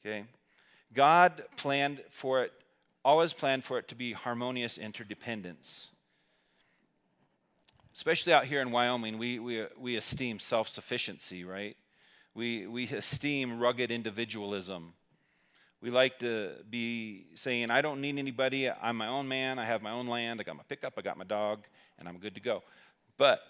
Okay? 0.05 0.25
God 0.95 1.45
planned 1.57 2.03
for 2.11 2.43
it, 2.43 2.53
always 3.05 3.33
planned 3.33 3.65
for 3.65 3.79
it 3.79 3.89
to 3.89 3.95
be 3.95 4.13
harmonious 4.13 4.79
interdependence. 4.79 5.89
Especially 7.95 8.33
out 8.33 8.47
here 8.47 8.61
in 8.61 8.71
Wyoming, 8.71 9.19
we, 9.19 9.39
we, 9.39 9.67
we 9.79 9.97
esteem 9.97 10.39
self 10.39 10.69
sufficiency, 10.69 11.45
right? 11.45 11.77
We, 12.35 12.67
we 12.67 12.85
esteem 12.85 13.59
rugged 13.59 13.91
individualism. 13.91 14.95
We 15.83 15.91
like 15.91 16.21
to 16.21 16.53
be 16.71 17.27
saying, 17.35 17.73
I 17.73 17.83
don't 17.83 18.01
need 18.01 18.17
anybody. 18.17 18.71
I'm 18.71 18.97
my 18.97 19.09
own 19.09 19.27
man. 19.27 19.59
I 19.59 19.65
have 19.65 19.83
my 19.83 19.91
own 19.91 20.07
land. 20.07 20.41
I 20.41 20.45
got 20.45 20.57
my 20.57 20.63
pickup. 20.69 20.95
I 20.97 21.03
got 21.03 21.19
my 21.19 21.25
dog, 21.25 21.67
and 21.99 22.09
I'm 22.09 22.19
good 22.19 22.37
to 22.37 22.41
go. 22.41 22.63
But 23.19 23.41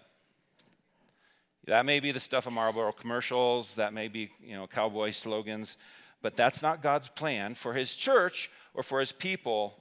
that 1.66 1.85
may 1.85 2.00
be 2.00 2.11
the 2.11 2.20
stuff 2.20 2.46
of 2.46 2.54
Marlboro 2.54 2.90
commercials. 2.92 3.74
That 3.74 3.92
may 3.92 4.09
be, 4.09 4.30
you 4.42 4.54
know, 4.54 4.66
cowboy 4.66 5.11
slogans. 5.11 5.76
But 6.22 6.35
that's 6.35 6.62
not 6.62 6.83
God's 6.83 7.09
plan 7.09 7.54
for 7.54 7.74
his 7.74 7.94
church 7.94 8.50
or 8.72 8.83
for 8.83 9.00
his 9.00 9.12
people. 9.12 9.74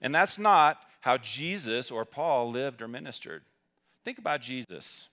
And 0.00 0.14
that's 0.14 0.38
not 0.38 0.80
how 1.02 1.18
Jesus 1.18 1.90
or 1.90 2.06
Paul 2.06 2.50
lived 2.50 2.80
or 2.80 2.88
ministered. 2.88 3.42
Think 4.04 4.16
about 4.16 4.40
Jesus. 4.40 5.08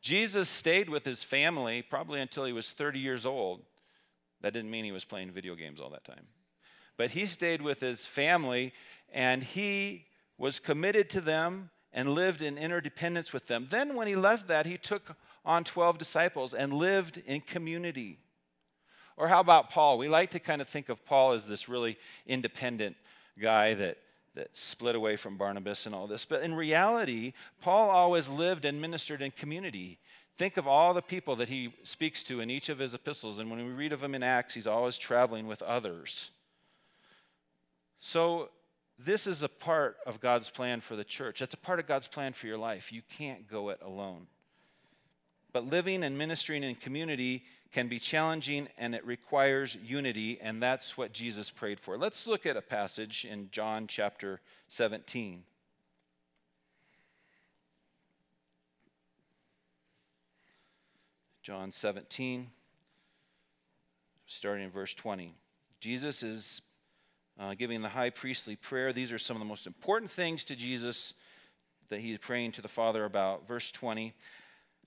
Jesus 0.00 0.48
stayed 0.48 0.88
with 0.88 1.04
his 1.04 1.22
family 1.22 1.82
probably 1.82 2.22
until 2.22 2.46
he 2.46 2.52
was 2.54 2.72
30 2.72 2.98
years 2.98 3.26
old. 3.26 3.60
That 4.44 4.52
didn't 4.52 4.70
mean 4.70 4.84
he 4.84 4.92
was 4.92 5.06
playing 5.06 5.30
video 5.30 5.54
games 5.54 5.80
all 5.80 5.88
that 5.88 6.04
time. 6.04 6.26
But 6.98 7.12
he 7.12 7.24
stayed 7.24 7.62
with 7.62 7.80
his 7.80 8.04
family 8.04 8.74
and 9.10 9.42
he 9.42 10.04
was 10.36 10.60
committed 10.60 11.08
to 11.10 11.22
them 11.22 11.70
and 11.94 12.10
lived 12.10 12.42
in 12.42 12.58
interdependence 12.58 13.32
with 13.32 13.46
them. 13.46 13.68
Then, 13.70 13.96
when 13.96 14.06
he 14.06 14.16
left 14.16 14.48
that, 14.48 14.66
he 14.66 14.76
took 14.76 15.16
on 15.46 15.64
12 15.64 15.96
disciples 15.96 16.52
and 16.52 16.74
lived 16.74 17.22
in 17.24 17.40
community. 17.40 18.18
Or 19.16 19.28
how 19.28 19.40
about 19.40 19.70
Paul? 19.70 19.96
We 19.96 20.08
like 20.08 20.32
to 20.32 20.40
kind 20.40 20.60
of 20.60 20.68
think 20.68 20.90
of 20.90 21.06
Paul 21.06 21.32
as 21.32 21.48
this 21.48 21.66
really 21.66 21.96
independent 22.26 22.96
guy 23.40 23.72
that, 23.72 23.96
that 24.34 24.50
split 24.52 24.94
away 24.94 25.16
from 25.16 25.38
Barnabas 25.38 25.86
and 25.86 25.94
all 25.94 26.06
this. 26.06 26.26
But 26.26 26.42
in 26.42 26.54
reality, 26.54 27.32
Paul 27.62 27.88
always 27.88 28.28
lived 28.28 28.66
and 28.66 28.78
ministered 28.78 29.22
in 29.22 29.30
community. 29.30 30.00
Think 30.36 30.56
of 30.56 30.66
all 30.66 30.94
the 30.94 31.02
people 31.02 31.36
that 31.36 31.48
he 31.48 31.72
speaks 31.84 32.24
to 32.24 32.40
in 32.40 32.50
each 32.50 32.68
of 32.68 32.78
his 32.78 32.94
epistles. 32.94 33.38
And 33.38 33.50
when 33.50 33.64
we 33.64 33.72
read 33.72 33.92
of 33.92 34.02
him 34.02 34.14
in 34.14 34.22
Acts, 34.22 34.54
he's 34.54 34.66
always 34.66 34.98
traveling 34.98 35.46
with 35.46 35.62
others. 35.62 36.30
So, 38.00 38.50
this 38.98 39.26
is 39.26 39.42
a 39.42 39.48
part 39.48 39.96
of 40.06 40.20
God's 40.20 40.50
plan 40.50 40.80
for 40.80 40.94
the 40.94 41.04
church. 41.04 41.40
That's 41.40 41.54
a 41.54 41.58
part 41.58 41.80
of 41.80 41.86
God's 41.86 42.06
plan 42.06 42.32
for 42.32 42.46
your 42.46 42.58
life. 42.58 42.92
You 42.92 43.02
can't 43.10 43.48
go 43.48 43.70
it 43.70 43.80
alone. 43.82 44.28
But 45.52 45.68
living 45.68 46.04
and 46.04 46.16
ministering 46.16 46.62
in 46.62 46.74
community 46.76 47.44
can 47.72 47.88
be 47.88 47.98
challenging 47.98 48.68
and 48.78 48.94
it 48.94 49.04
requires 49.04 49.76
unity, 49.84 50.38
and 50.40 50.62
that's 50.62 50.96
what 50.96 51.12
Jesus 51.12 51.50
prayed 51.50 51.80
for. 51.80 51.98
Let's 51.98 52.26
look 52.26 52.46
at 52.46 52.56
a 52.56 52.62
passage 52.62 53.24
in 53.24 53.48
John 53.50 53.86
chapter 53.88 54.40
17. 54.68 55.42
John 61.44 61.72
17, 61.72 62.46
starting 64.24 64.64
in 64.64 64.70
verse 64.70 64.94
20. 64.94 65.34
Jesus 65.78 66.22
is 66.22 66.62
uh, 67.38 67.52
giving 67.52 67.82
the 67.82 67.90
high 67.90 68.08
priestly 68.08 68.56
prayer. 68.56 68.94
These 68.94 69.12
are 69.12 69.18
some 69.18 69.36
of 69.36 69.40
the 69.40 69.46
most 69.46 69.66
important 69.66 70.10
things 70.10 70.42
to 70.46 70.56
Jesus 70.56 71.12
that 71.90 72.00
he's 72.00 72.16
praying 72.16 72.52
to 72.52 72.62
the 72.62 72.68
Father 72.68 73.04
about. 73.04 73.46
Verse 73.46 73.70
20 73.70 74.14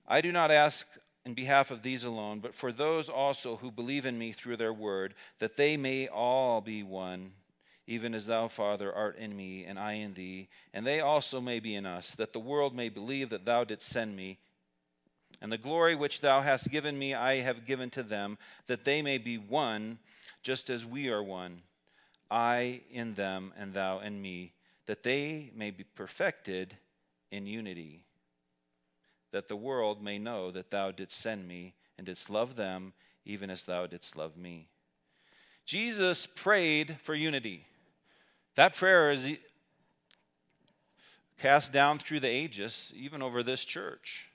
I 0.08 0.20
do 0.20 0.32
not 0.32 0.50
ask 0.50 0.88
in 1.28 1.36
behalf 1.36 1.70
of 1.70 1.84
these 1.84 2.04
alone, 2.04 2.40
but 2.40 2.56
for 2.56 2.72
those 2.72 3.08
also 3.08 3.58
who 3.58 3.70
believe 3.70 4.08
in 4.08 4.18
me 4.18 4.32
through 4.32 4.58
their 4.58 4.74
word, 4.74 5.14
that 5.38 5.58
they 5.58 5.78
may 5.78 6.08
all 6.08 6.60
be 6.62 6.82
one, 6.82 7.34
even 7.86 8.16
as 8.16 8.26
thou, 8.26 8.48
Father, 8.48 8.92
art 8.92 9.20
in 9.20 9.38
me, 9.38 9.64
and 9.64 9.78
I 9.78 9.94
in 9.94 10.16
thee, 10.16 10.48
and 10.74 10.88
they 10.88 11.02
also 11.02 11.40
may 11.40 11.60
be 11.60 11.76
in 11.76 11.86
us, 11.86 12.16
that 12.16 12.34
the 12.34 12.40
world 12.40 12.74
may 12.74 12.90
believe 12.90 13.30
that 13.30 13.46
thou 13.46 13.64
didst 13.64 13.88
send 13.88 14.16
me. 14.16 14.40
And 15.42 15.52
the 15.52 15.58
glory 15.58 15.96
which 15.96 16.22
thou 16.22 16.42
hast 16.42 16.72
given 16.72 16.98
me, 16.98 17.14
I 17.14 17.42
have 17.42 17.66
given 17.66 17.90
to 17.92 18.04
them, 18.04 18.38
that 18.66 18.86
they 18.86 19.02
may 19.02 19.18
be 19.18 19.38
one, 19.38 20.00
just 20.42 20.70
as 20.70 20.86
we 20.86 21.10
are 21.10 21.22
one. 21.22 21.62
I 22.32 22.82
in 22.92 23.14
them, 23.14 23.54
and 23.58 23.74
thou 23.74 24.00
in 24.00 24.22
me, 24.22 24.54
that 24.88 25.04
they 25.04 25.52
may 25.56 25.72
be 25.72 25.84
perfected 25.84 26.78
in 27.32 27.46
unity. 27.46 28.04
That 29.32 29.48
the 29.48 29.56
world 29.56 30.02
may 30.02 30.18
know 30.18 30.50
that 30.52 30.72
thou 30.72 30.92
didst 30.92 31.20
send 31.20 31.48
me, 31.48 31.76
and 31.98 32.08
didst 32.08 32.30
love 32.30 32.56
them, 32.56 32.94
even 33.24 33.50
as 33.50 33.64
thou 33.64 33.86
didst 33.86 34.16
love 34.16 34.38
me. 34.38 34.70
Jesus 35.66 36.26
prayed 36.26 36.98
for 37.02 37.14
unity. 37.14 37.66
That 38.56 38.76
prayer 38.76 39.12
is 39.12 39.34
cast 41.38 41.72
down 41.72 42.00
through 42.00 42.22
the 42.22 42.28
ages, 42.28 42.92
even 42.96 43.22
over 43.22 43.44
this 43.44 43.64
church 43.64 44.27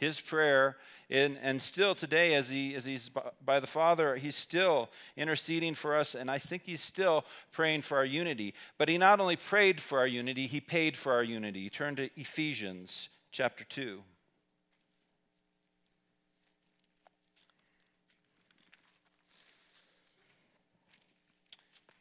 his 0.00 0.18
prayer. 0.18 0.78
And, 1.10 1.38
and 1.42 1.60
still 1.60 1.94
today 1.94 2.34
as 2.34 2.50
he 2.50 2.74
as 2.74 2.84
he's 2.84 3.10
by 3.44 3.58
the 3.58 3.66
father 3.66 4.14
he's 4.14 4.36
still 4.36 4.90
interceding 5.16 5.74
for 5.74 5.96
us 5.96 6.14
and 6.14 6.30
i 6.30 6.38
think 6.38 6.62
he's 6.64 6.80
still 6.80 7.24
praying 7.50 7.82
for 7.82 7.98
our 7.98 8.04
unity. 8.04 8.54
But 8.78 8.88
he 8.88 8.96
not 8.96 9.18
only 9.18 9.34
prayed 9.36 9.80
for 9.80 9.98
our 9.98 10.06
unity 10.06 10.46
he 10.46 10.60
paid 10.60 10.96
for 10.96 11.12
our 11.12 11.24
unity. 11.24 11.68
Turn 11.68 11.96
to 11.96 12.08
ephesians 12.16 13.08
chapter 13.32 13.64
2 13.64 14.02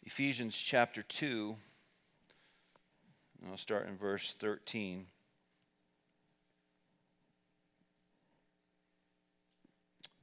ephesians 0.04 0.56
chapter 0.56 1.02
2 1.02 1.56
i'll 3.50 3.58
start 3.58 3.88
in 3.88 3.98
verse 3.98 4.36
13 4.40 5.08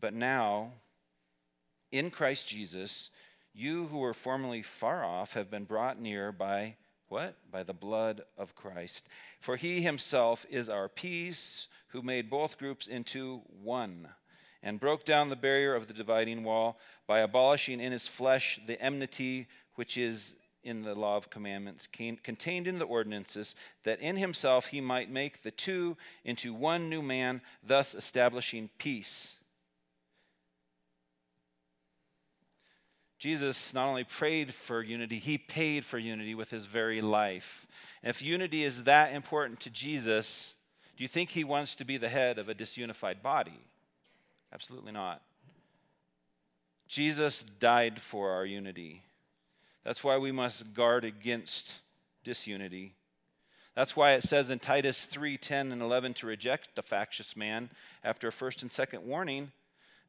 But 0.07 0.15
now, 0.15 0.71
in 1.91 2.13
Christ 2.13 2.47
Jesus, 2.47 3.11
you 3.53 3.89
who 3.89 3.99
were 3.99 4.15
formerly 4.15 4.63
far 4.63 5.05
off 5.05 5.33
have 5.33 5.51
been 5.51 5.65
brought 5.65 6.01
near 6.01 6.31
by 6.31 6.77
what? 7.09 7.35
By 7.51 7.65
the 7.65 7.75
blood 7.75 8.21
of 8.39 8.55
Christ. 8.55 9.09
For 9.41 9.57
he 9.57 9.83
himself 9.83 10.47
is 10.49 10.69
our 10.69 10.89
peace, 10.89 11.67
who 11.89 12.03
made 12.03 12.31
both 12.31 12.57
groups 12.57 12.87
into 12.87 13.43
one, 13.49 14.11
and 14.63 14.79
broke 14.79 15.05
down 15.05 15.29
the 15.29 15.35
barrier 15.35 15.75
of 15.75 15.89
the 15.89 15.93
dividing 15.93 16.45
wall 16.45 16.79
by 17.09 17.19
abolishing 17.19 17.81
in 17.81 17.91
his 17.91 18.07
flesh 18.07 18.61
the 18.65 18.81
enmity 18.81 19.49
which 19.75 19.99
is 19.99 20.37
in 20.63 20.83
the 20.83 20.95
law 20.95 21.17
of 21.17 21.31
commandments 21.31 21.89
contained 21.89 22.69
in 22.69 22.79
the 22.79 22.85
ordinances, 22.85 23.57
that 23.83 23.99
in 23.99 24.19
himself 24.19 24.69
he 24.69 24.81
might 24.81 25.11
make 25.11 25.43
the 25.43 25.51
two 25.51 25.97
into 26.25 26.55
one 26.55 26.89
new 26.89 27.03
man, 27.03 27.41
thus 27.61 27.93
establishing 27.93 28.71
peace. 28.79 29.39
Jesus 33.19 33.73
not 33.73 33.89
only 33.89 34.05
prayed 34.05 34.53
for 34.53 34.83
unity, 34.83 35.19
he 35.19 35.39
paid 35.39 35.85
for 35.85 35.99
unity 35.99 36.35
with 36.35 36.51
his 36.51 36.67
very 36.67 37.01
life. 37.01 37.67
And 38.03 38.11
if 38.11 38.21
unity 38.21 38.63
is 38.63 38.85
that 38.85 39.15
important 39.15 39.61
to 39.61 39.71
Jesus, 39.71 40.55
do 40.97 41.05
you 41.05 41.09
think 41.09 41.31
he 41.31 41.45
wants 41.45 41.75
to 41.77 41.85
be 41.85 41.97
the 41.97 42.09
head 42.09 42.39
of 42.39 42.49
a 42.49 42.55
disunified 42.55 43.23
body? 43.23 43.61
Absolutely 44.53 44.93
not. 44.93 45.23
Jesus 46.87 47.43
died 47.43 48.01
for 48.01 48.31
our 48.31 48.45
unity. 48.45 49.03
That's 49.83 50.05
why 50.05 50.19
we 50.19 50.33
must 50.33 50.75
guard 50.75 51.05
against 51.05 51.81
disunity. 52.23 52.95
That's 53.75 53.97
why 53.97 54.13
it 54.13 54.23
says 54.23 54.51
in 54.51 54.59
Titus 54.59 55.05
3 55.05 55.37
10 55.37 55.73
and 55.73 55.83
11 55.83 56.15
to 56.15 56.27
reject 56.27 56.75
the 56.75 56.83
factious 56.83 57.37
man 57.37 57.71
after 58.03 58.29
a 58.29 58.33
first 58.33 58.63
and 58.63 58.73
second 58.73 59.05
warning, 59.05 59.53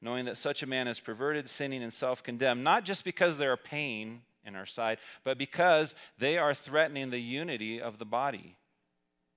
knowing 0.02 0.26
that 0.26 0.38
such 0.38 0.64
a 0.64 0.68
man 0.68 0.88
is 0.88 1.00
perverted, 1.00 1.50
sinning, 1.50 1.84
and 1.84 1.94
self 1.94 2.24
condemned, 2.24 2.64
not 2.64 2.86
just 2.86 3.04
because 3.04 3.38
they're 3.38 3.54
a 3.54 3.58
pain 3.58 4.22
in 4.46 4.56
our 4.56 4.66
side, 4.66 4.98
but 5.24 5.38
because 5.38 5.96
they 6.18 6.38
are 6.38 6.54
threatening 6.54 7.10
the 7.10 7.20
unity 7.20 7.82
of 7.82 8.00
the 8.00 8.06
body. 8.06 8.56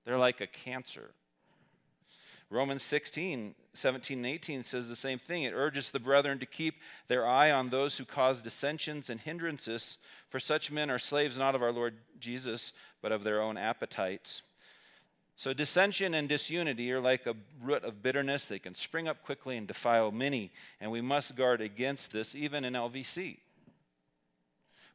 They're 0.05 0.17
like 0.17 0.41
a 0.41 0.47
cancer. 0.47 1.11
Romans 2.49 2.83
16, 2.83 3.55
17, 3.73 4.17
and 4.17 4.25
18 4.25 4.63
says 4.65 4.89
the 4.89 4.95
same 4.95 5.17
thing. 5.17 5.43
It 5.43 5.53
urges 5.55 5.91
the 5.91 5.99
brethren 5.99 6.37
to 6.39 6.45
keep 6.45 6.75
their 7.07 7.25
eye 7.25 7.49
on 7.49 7.69
those 7.69 7.97
who 7.97 8.03
cause 8.03 8.41
dissensions 8.41 9.09
and 9.09 9.21
hindrances, 9.21 9.97
for 10.27 10.39
such 10.39 10.69
men 10.69 10.89
are 10.89 10.99
slaves 10.99 11.37
not 11.37 11.55
of 11.55 11.63
our 11.63 11.71
Lord 11.71 11.99
Jesus, 12.19 12.73
but 13.01 13.13
of 13.13 13.23
their 13.23 13.41
own 13.41 13.57
appetites. 13.57 14.41
So, 15.35 15.53
dissension 15.53 16.13
and 16.13 16.29
disunity 16.29 16.91
are 16.91 16.99
like 16.99 17.25
a 17.25 17.35
root 17.61 17.83
of 17.83 18.03
bitterness. 18.03 18.45
They 18.45 18.59
can 18.59 18.75
spring 18.75 19.07
up 19.07 19.23
quickly 19.23 19.57
and 19.57 19.67
defile 19.67 20.11
many, 20.11 20.51
and 20.79 20.91
we 20.91 21.01
must 21.01 21.35
guard 21.35 21.61
against 21.61 22.11
this 22.11 22.35
even 22.35 22.63
in 22.63 22.73
LVC. 22.73 23.37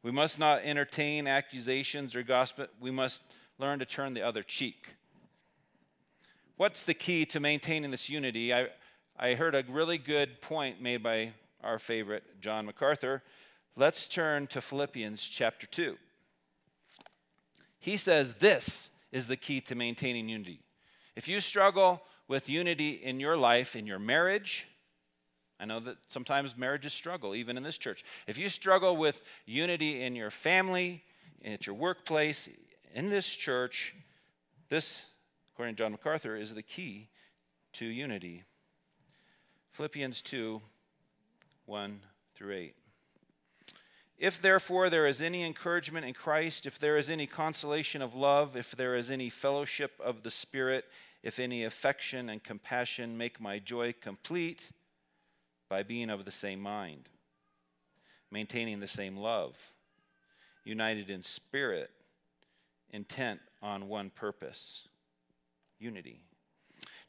We 0.03 0.11
must 0.11 0.39
not 0.39 0.61
entertain 0.63 1.27
accusations 1.27 2.15
or 2.15 2.23
gossip. 2.23 2.71
We 2.79 2.91
must 2.91 3.23
learn 3.59 3.79
to 3.79 3.85
turn 3.85 4.13
the 4.13 4.21
other 4.21 4.43
cheek. 4.43 4.87
What's 6.55 6.83
the 6.83 6.93
key 6.93 7.25
to 7.27 7.39
maintaining 7.39 7.91
this 7.91 8.09
unity? 8.09 8.53
I, 8.53 8.69
I 9.19 9.33
heard 9.33 9.53
a 9.53 9.63
really 9.67 9.97
good 9.97 10.41
point 10.41 10.81
made 10.81 11.03
by 11.03 11.33
our 11.63 11.77
favorite, 11.77 12.23
John 12.41 12.65
MacArthur. 12.65 13.21
Let's 13.75 14.07
turn 14.07 14.47
to 14.47 14.61
Philippians 14.61 15.21
chapter 15.23 15.67
2. 15.67 15.97
He 17.79 17.97
says 17.97 18.35
this 18.35 18.89
is 19.17 19.27
the 19.27 19.35
key 19.35 19.59
to 19.61 19.75
maintaining 19.75 20.29
unity. 20.29 20.61
If 21.15 21.27
you 21.27 21.39
struggle 21.39 22.03
with 22.27 22.47
unity 22.47 22.91
in 22.91 23.19
your 23.19 23.35
life, 23.35 23.75
in 23.75 23.87
your 23.87 23.97
marriage, 23.97 24.67
I 25.59 25.65
know 25.65 25.79
that 25.79 25.97
sometimes 26.07 26.55
marriages 26.55 26.93
struggle, 26.93 27.33
even 27.33 27.57
in 27.57 27.63
this 27.63 27.79
church. 27.79 28.05
If 28.27 28.37
you 28.37 28.47
struggle 28.47 28.95
with 28.95 29.23
unity 29.47 30.03
in 30.03 30.15
your 30.15 30.29
family, 30.29 31.03
at 31.43 31.65
your 31.65 31.75
workplace, 31.75 32.47
in 32.93 33.09
this 33.09 33.27
church, 33.27 33.95
this 34.69 35.07
according 35.53 35.75
to 35.75 35.83
John 35.83 35.93
MacArthur, 35.93 36.35
is 36.35 36.53
the 36.53 36.61
key 36.61 37.09
to 37.73 37.85
unity. 37.85 38.43
Philippians 39.71 40.21
2 40.21 40.61
1 41.65 41.99
through 42.35 42.53
8. 42.53 42.75
If 44.17 44.41
therefore 44.41 44.89
there 44.89 45.05
is 45.05 45.21
any 45.21 45.43
encouragement 45.43 46.05
in 46.05 46.13
Christ, 46.13 46.65
if 46.65 46.79
there 46.79 46.97
is 46.97 47.09
any 47.09 47.27
consolation 47.27 48.01
of 48.01 48.15
love, 48.15 48.55
if 48.55 48.71
there 48.71 48.95
is 48.95 49.11
any 49.11 49.29
fellowship 49.29 49.91
of 50.03 50.23
the 50.23 50.31
Spirit, 50.31 50.85
if 51.21 51.39
any 51.39 51.63
affection 51.63 52.29
and 52.29 52.43
compassion, 52.43 53.17
make 53.17 53.39
my 53.39 53.59
joy 53.59 53.93
complete 53.99 54.71
by 55.69 55.83
being 55.83 56.09
of 56.09 56.25
the 56.25 56.31
same 56.31 56.59
mind, 56.59 57.09
maintaining 58.31 58.79
the 58.79 58.87
same 58.87 59.17
love, 59.17 59.73
united 60.63 61.09
in 61.09 61.21
spirit, 61.21 61.91
intent 62.91 63.39
on 63.61 63.87
one 63.87 64.09
purpose 64.09 64.87
unity. 65.79 66.21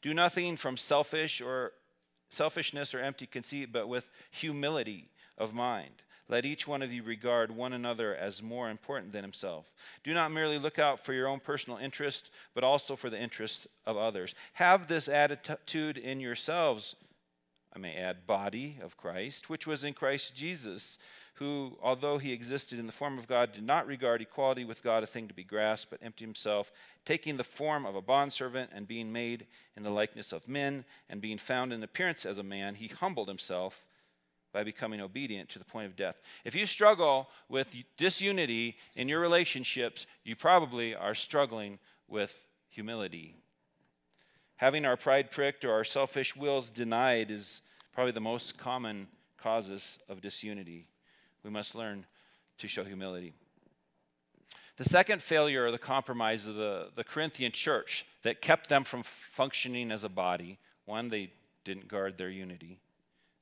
Do 0.01 0.13
nothing 0.13 0.57
from 0.57 0.77
selfish 0.77 1.41
or 1.41 1.73
selfishness 2.29 2.93
or 2.93 2.99
empty 2.99 3.25
conceit, 3.25 3.71
but 3.71 3.87
with 3.87 4.09
humility 4.31 5.09
of 5.37 5.53
mind. 5.53 6.03
Let 6.29 6.45
each 6.45 6.67
one 6.67 6.81
of 6.81 6.93
you 6.93 7.03
regard 7.03 7.51
one 7.51 7.73
another 7.73 8.15
as 8.15 8.41
more 8.41 8.69
important 8.69 9.11
than 9.11 9.23
himself. 9.23 9.73
Do 10.03 10.13
not 10.13 10.31
merely 10.31 10.59
look 10.59 10.79
out 10.79 11.03
for 11.03 11.11
your 11.11 11.27
own 11.27 11.39
personal 11.39 11.79
interest, 11.79 12.29
but 12.53 12.63
also 12.63 12.95
for 12.95 13.09
the 13.09 13.19
interests 13.19 13.67
of 13.85 13.97
others. 13.97 14.35
Have 14.53 14.87
this 14.87 15.09
attitude 15.09 15.97
in 15.97 16.19
yourselves, 16.19 16.95
I 17.75 17.79
may 17.79 17.95
add, 17.95 18.27
body 18.27 18.77
of 18.81 18.95
Christ, 18.95 19.49
which 19.49 19.65
was 19.65 19.83
in 19.83 19.93
Christ 19.93 20.35
Jesus 20.35 20.99
who, 21.39 21.77
although 21.81 22.17
he 22.17 22.33
existed 22.33 22.79
in 22.79 22.85
the 22.85 22.91
form 22.91 23.17
of 23.17 23.25
God, 23.25 23.53
did 23.53 23.65
not 23.65 23.87
regard 23.87 24.21
equality 24.21 24.65
with 24.65 24.83
God 24.83 25.03
a 25.03 25.07
thing 25.07 25.29
to 25.29 25.33
be 25.33 25.45
grasped, 25.45 25.89
but 25.89 26.03
emptied 26.03 26.25
himself, 26.25 26.69
taking 27.05 27.37
the 27.37 27.45
form 27.45 27.85
of 27.85 27.95
a 27.95 28.01
bondservant 28.01 28.71
and 28.73 28.85
being 28.85 29.13
made 29.13 29.47
in 29.77 29.83
the 29.83 29.89
likeness 29.89 30.33
of 30.33 30.49
men, 30.49 30.83
and 31.09 31.21
being 31.21 31.37
found 31.37 31.71
in 31.71 31.81
appearance 31.81 32.25
as 32.25 32.37
a 32.37 32.43
man, 32.43 32.75
he 32.75 32.87
humbled 32.87 33.29
himself 33.29 33.85
by 34.51 34.63
becoming 34.63 35.01
obedient 35.01 35.49
to 35.49 35.59
the 35.59 35.65
point 35.65 35.87
of 35.87 35.95
death. 35.95 36.21
If 36.43 36.55
you 36.55 36.65
struggle 36.65 37.29
with 37.47 37.73
disunity 37.97 38.77
in 38.95 39.07
your 39.07 39.19
relationships, 39.19 40.05
you 40.23 40.35
probably 40.35 40.95
are 40.95 41.15
struggling 41.15 41.79
with 42.07 42.47
humility. 42.69 43.35
Having 44.57 44.85
our 44.85 44.97
pride 44.97 45.31
pricked 45.31 45.63
or 45.63 45.71
our 45.71 45.83
selfish 45.83 46.35
wills 46.35 46.71
denied 46.71 47.31
is 47.31 47.61
probably 47.93 48.11
the 48.11 48.19
most 48.19 48.57
common 48.57 49.07
causes 49.37 49.99
of 50.09 50.21
disunity 50.21 50.87
we 51.43 51.49
must 51.49 51.75
learn 51.75 52.05
to 52.57 52.67
show 52.67 52.83
humility. 52.83 53.33
The 54.77 54.83
second 54.83 55.21
failure 55.21 55.65
or 55.65 55.71
the 55.71 55.77
compromise 55.77 56.47
of 56.47 56.55
the, 56.55 56.89
the 56.95 57.03
Corinthian 57.03 57.51
church 57.51 58.05
that 58.23 58.41
kept 58.41 58.69
them 58.69 58.83
from 58.83 59.03
functioning 59.03 59.91
as 59.91 60.03
a 60.03 60.09
body 60.09 60.57
one, 60.89 61.09
they 61.09 61.31
didn't 61.65 61.87
guard 61.87 62.17
their 62.17 62.31
unity, 62.31 62.79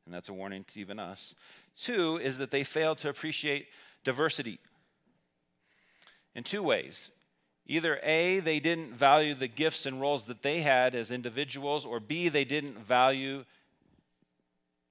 and 0.07 0.13
that's 0.13 0.29
a 0.29 0.33
warning 0.33 0.63
to 0.69 0.79
even 0.79 0.99
us. 0.99 1.35
Two 1.75 2.17
is 2.17 2.37
that 2.37 2.49
they 2.49 2.63
failed 2.63 2.97
to 2.99 3.09
appreciate 3.09 3.67
diversity 4.03 4.59
in 6.33 6.43
two 6.43 6.63
ways. 6.63 7.11
Either 7.65 7.99
A, 8.01 8.39
they 8.39 8.61
didn't 8.61 8.93
value 8.93 9.35
the 9.35 9.49
gifts 9.49 9.85
and 9.85 9.99
roles 9.99 10.27
that 10.27 10.41
they 10.41 10.61
had 10.61 10.95
as 10.95 11.11
individuals, 11.11 11.85
or 11.85 11.99
B, 11.99 12.29
they 12.29 12.45
didn't 12.45 12.79
value 12.79 13.43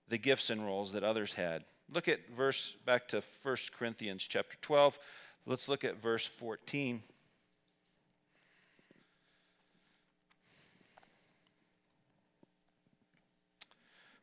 the 0.08 0.18
gifts 0.18 0.50
and 0.50 0.64
roles 0.64 0.92
that 0.92 1.02
others 1.02 1.32
had. 1.32 1.64
Look 1.90 2.08
at 2.08 2.28
verse 2.36 2.76
back 2.84 3.08
to 3.08 3.22
1 3.42 3.56
Corinthians 3.78 4.26
chapter 4.28 4.58
12. 4.60 4.98
Let's 5.46 5.68
look 5.68 5.84
at 5.84 5.98
verse 5.98 6.26
14. 6.26 7.02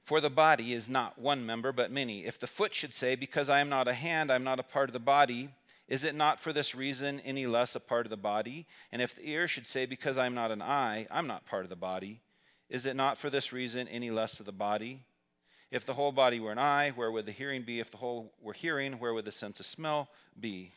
For 0.04 0.20
the 0.20 0.30
body 0.30 0.74
is 0.74 0.90
not 0.90 1.18
one 1.18 1.46
member, 1.46 1.72
but 1.72 1.92
many. 1.92 2.26
If 2.26 2.38
the 2.38 2.48
foot 2.48 2.76
should 2.76 2.94
say, 2.94 3.16
Because 3.16 3.50
I 3.50 3.60
am 3.60 3.70
not 3.70 3.88
a 3.88 3.94
hand, 3.94 4.32
I 4.32 4.36
am 4.36 4.44
not 4.44 4.60
a 4.60 4.64
part 4.64 4.90
of 4.90 4.94
the 4.94 5.00
body, 5.00 5.50
is 5.88 6.04
it 6.04 6.16
not 6.16 6.40
for 6.40 6.52
this 6.52 6.76
reason 6.76 7.22
any 7.22 7.46
less 7.46 7.76
a 7.76 7.80
part 7.80 8.06
of 8.06 8.10
the 8.10 8.18
body? 8.18 8.66
And 8.92 9.02
if 9.02 9.16
the 9.16 9.28
ear 9.30 9.48
should 9.48 9.66
say, 9.66 9.86
Because 9.86 10.18
I 10.18 10.26
am 10.26 10.36
not 10.36 10.52
an 10.52 10.62
eye, 10.62 11.08
I'm 11.10 11.28
not 11.28 11.46
part 11.46 11.64
of 11.64 11.70
the 11.70 11.76
body, 11.78 12.20
is 12.70 12.86
it 12.86 12.96
not 12.96 13.18
for 13.18 13.30
this 13.30 13.54
reason 13.54 13.88
any 13.88 14.12
less 14.12 14.40
of 14.40 14.46
the 14.46 14.52
body? 14.52 15.04
If 15.72 15.86
the 15.86 15.94
whole 15.94 16.12
body 16.12 16.40
were 16.40 16.52
an 16.52 16.60
eye, 16.60 16.92
where 16.92 17.12
would 17.12 17.26
the 17.26 17.32
hearing 17.32 17.64
be? 17.64 17.80
If 17.80 17.90
the 17.90 17.98
whole 17.98 18.34
were 18.42 18.54
hearing, 18.54 19.00
where 19.00 19.14
would 19.14 19.26
the 19.26 19.32
sense 19.32 19.60
of 19.60 19.66
smell 19.66 20.10
be? 20.40 20.72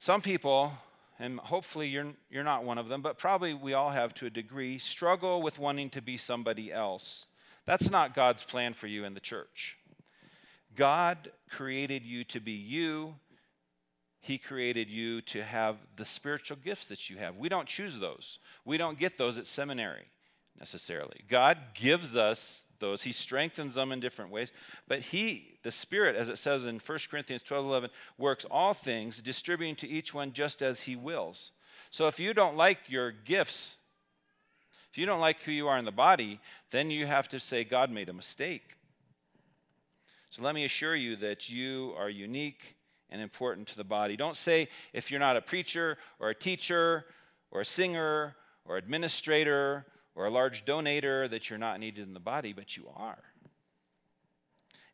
Some 0.00 0.20
people, 0.20 0.72
and 1.18 1.40
hopefully 1.40 1.88
you're, 1.88 2.12
you're 2.30 2.44
not 2.44 2.64
one 2.64 2.78
of 2.78 2.88
them, 2.88 3.02
but 3.02 3.18
probably 3.18 3.54
we 3.54 3.74
all 3.74 3.90
have 3.90 4.14
to 4.14 4.26
a 4.26 4.30
degree, 4.30 4.78
struggle 4.78 5.42
with 5.42 5.58
wanting 5.58 5.90
to 5.90 6.02
be 6.02 6.16
somebody 6.16 6.72
else. 6.72 7.26
That's 7.66 7.90
not 7.90 8.14
God's 8.14 8.44
plan 8.44 8.74
for 8.74 8.86
you 8.86 9.04
in 9.04 9.14
the 9.14 9.20
church. 9.20 9.76
God 10.74 11.32
created 11.50 12.04
you 12.04 12.24
to 12.24 12.40
be 12.40 12.52
you. 12.52 13.16
He 14.20 14.38
created 14.38 14.88
you 14.88 15.20
to 15.22 15.42
have 15.42 15.76
the 15.96 16.04
spiritual 16.04 16.56
gifts 16.62 16.86
that 16.86 17.10
you 17.10 17.18
have. 17.18 17.36
We 17.36 17.48
don't 17.48 17.68
choose 17.68 17.98
those. 17.98 18.38
We 18.64 18.78
don't 18.78 18.98
get 18.98 19.18
those 19.18 19.38
at 19.38 19.46
seminary 19.46 20.06
necessarily. 20.58 21.24
God 21.28 21.58
gives 21.74 22.16
us 22.16 22.62
those. 22.80 23.02
He 23.02 23.12
strengthens 23.12 23.74
them 23.74 23.92
in 23.92 24.00
different 24.00 24.30
ways. 24.30 24.52
But 24.86 25.00
he, 25.00 25.58
the 25.62 25.70
Spirit, 25.70 26.16
as 26.16 26.28
it 26.28 26.38
says 26.38 26.64
in 26.64 26.78
1 26.78 26.98
Corinthians 27.10 27.42
12 27.42 27.66
11, 27.66 27.90
works 28.16 28.44
all 28.50 28.74
things, 28.74 29.22
distributing 29.22 29.76
to 29.76 29.88
each 29.88 30.14
one 30.14 30.32
just 30.32 30.62
as 30.62 30.82
he 30.82 30.96
wills. 30.96 31.52
So 31.90 32.06
if 32.06 32.18
you 32.20 32.34
don't 32.34 32.56
like 32.56 32.78
your 32.88 33.12
gifts, 33.12 33.76
if 34.90 34.98
you 34.98 35.06
don't 35.06 35.20
like 35.20 35.40
who 35.40 35.52
you 35.52 35.68
are 35.68 35.78
in 35.78 35.84
the 35.84 35.92
body, 35.92 36.40
then 36.70 36.90
you 36.90 37.06
have 37.06 37.28
to 37.28 37.40
say, 37.40 37.64
God 37.64 37.90
made 37.90 38.08
a 38.08 38.12
mistake. 38.12 38.76
So 40.30 40.42
let 40.42 40.54
me 40.54 40.64
assure 40.64 40.94
you 40.94 41.16
that 41.16 41.48
you 41.48 41.94
are 41.98 42.10
unique 42.10 42.76
and 43.10 43.22
important 43.22 43.66
to 43.68 43.76
the 43.76 43.84
body. 43.84 44.16
Don't 44.16 44.36
say, 44.36 44.68
if 44.92 45.10
you're 45.10 45.20
not 45.20 45.36
a 45.36 45.40
preacher 45.40 45.96
or 46.18 46.30
a 46.30 46.34
teacher 46.34 47.06
or 47.50 47.62
a 47.62 47.64
singer 47.64 48.36
or 48.64 48.76
administrator 48.76 49.86
or 50.18 50.26
a 50.26 50.30
large 50.30 50.64
donator, 50.64 51.30
that 51.30 51.48
you're 51.48 51.60
not 51.60 51.78
needed 51.78 52.04
in 52.04 52.12
the 52.12 52.18
body, 52.18 52.52
but 52.52 52.76
you 52.76 52.88
are. 52.96 53.22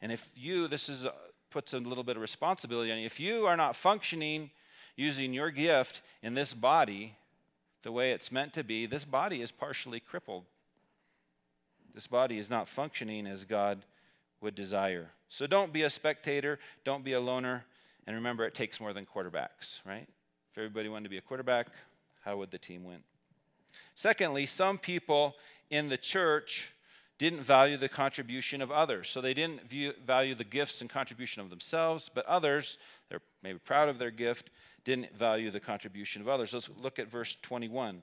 And 0.03 0.13
if 0.13 0.31
you, 0.37 0.69
this 0.69 0.91
is, 0.91 1.07
a, 1.07 1.15
puts 1.51 1.73
a 1.73 1.79
little 1.79 2.05
bit 2.05 2.17
of 2.17 2.23
responsibility 2.23 2.93
on 2.93 2.99
you, 2.99 3.07
if 3.07 3.19
you 3.19 3.47
are 3.47 3.57
not 3.57 3.75
functioning 3.75 4.51
using 4.97 5.33
your 5.33 5.51
gift 5.51 6.03
in 6.23 6.35
this 6.35 6.53
body 6.53 7.17
the 7.85 7.91
way 7.91 8.13
it's 8.13 8.31
meant 8.31 8.53
to 8.53 8.63
be, 8.63 8.85
this 8.85 9.07
body 9.07 9.41
is 9.41 9.51
partially 9.51 9.99
crippled. 9.99 10.45
This 11.95 12.07
body 12.07 12.37
is 12.37 12.51
not 12.51 12.69
functioning 12.69 13.27
as 13.27 13.47
God 13.47 13.87
would 14.43 14.55
desire. 14.55 15.11
So 15.31 15.47
don't 15.47 15.73
be 15.73 15.85
a 15.85 15.91
spectator, 15.91 16.59
don't 16.85 17.03
be 17.03 17.15
a 17.15 17.21
loner, 17.21 17.65
and 18.07 18.15
remember 18.15 18.45
it 18.45 18.55
takes 18.55 18.79
more 18.79 18.93
than 18.93 19.07
quarterbacks, 19.07 19.81
right? 19.87 20.07
If 20.53 20.59
everybody 20.59 20.91
wanted 20.91 21.05
to 21.05 21.11
be 21.11 21.19
a 21.19 21.23
quarterback, 21.23 21.69
how 22.27 22.37
would 22.37 22.51
the 22.51 22.59
team 22.59 22.85
win? 22.85 22.99
Secondly, 23.95 24.47
some 24.47 24.79
people 24.79 25.35
in 25.71 25.89
the 25.89 25.97
church 25.97 26.73
didn't 27.19 27.41
value 27.41 27.77
the 27.77 27.89
contribution 27.89 28.61
of 28.61 28.71
others. 28.71 29.09
So 29.09 29.21
they 29.21 29.35
didn't 29.35 29.69
view, 29.69 29.93
value 30.05 30.35
the 30.35 30.45
gifts 30.45 30.81
and 30.81 30.91
contribution 30.91 31.43
of 31.43 31.51
themselves, 31.51 32.11
but 32.13 32.27
others, 32.27 32.79
they're 33.09 33.21
maybe 33.43 33.59
proud 33.59 33.89
of 33.89 33.99
their 33.99 34.11
gift, 34.11 34.51
didn't 34.85 35.17
value 35.17 35.51
the 35.51 35.61
contribution 35.61 36.21
of 36.23 36.29
others. 36.29 36.53
Let's 36.53 36.69
look 36.81 36.99
at 36.99 37.09
verse 37.09 37.37
21. 37.41 38.03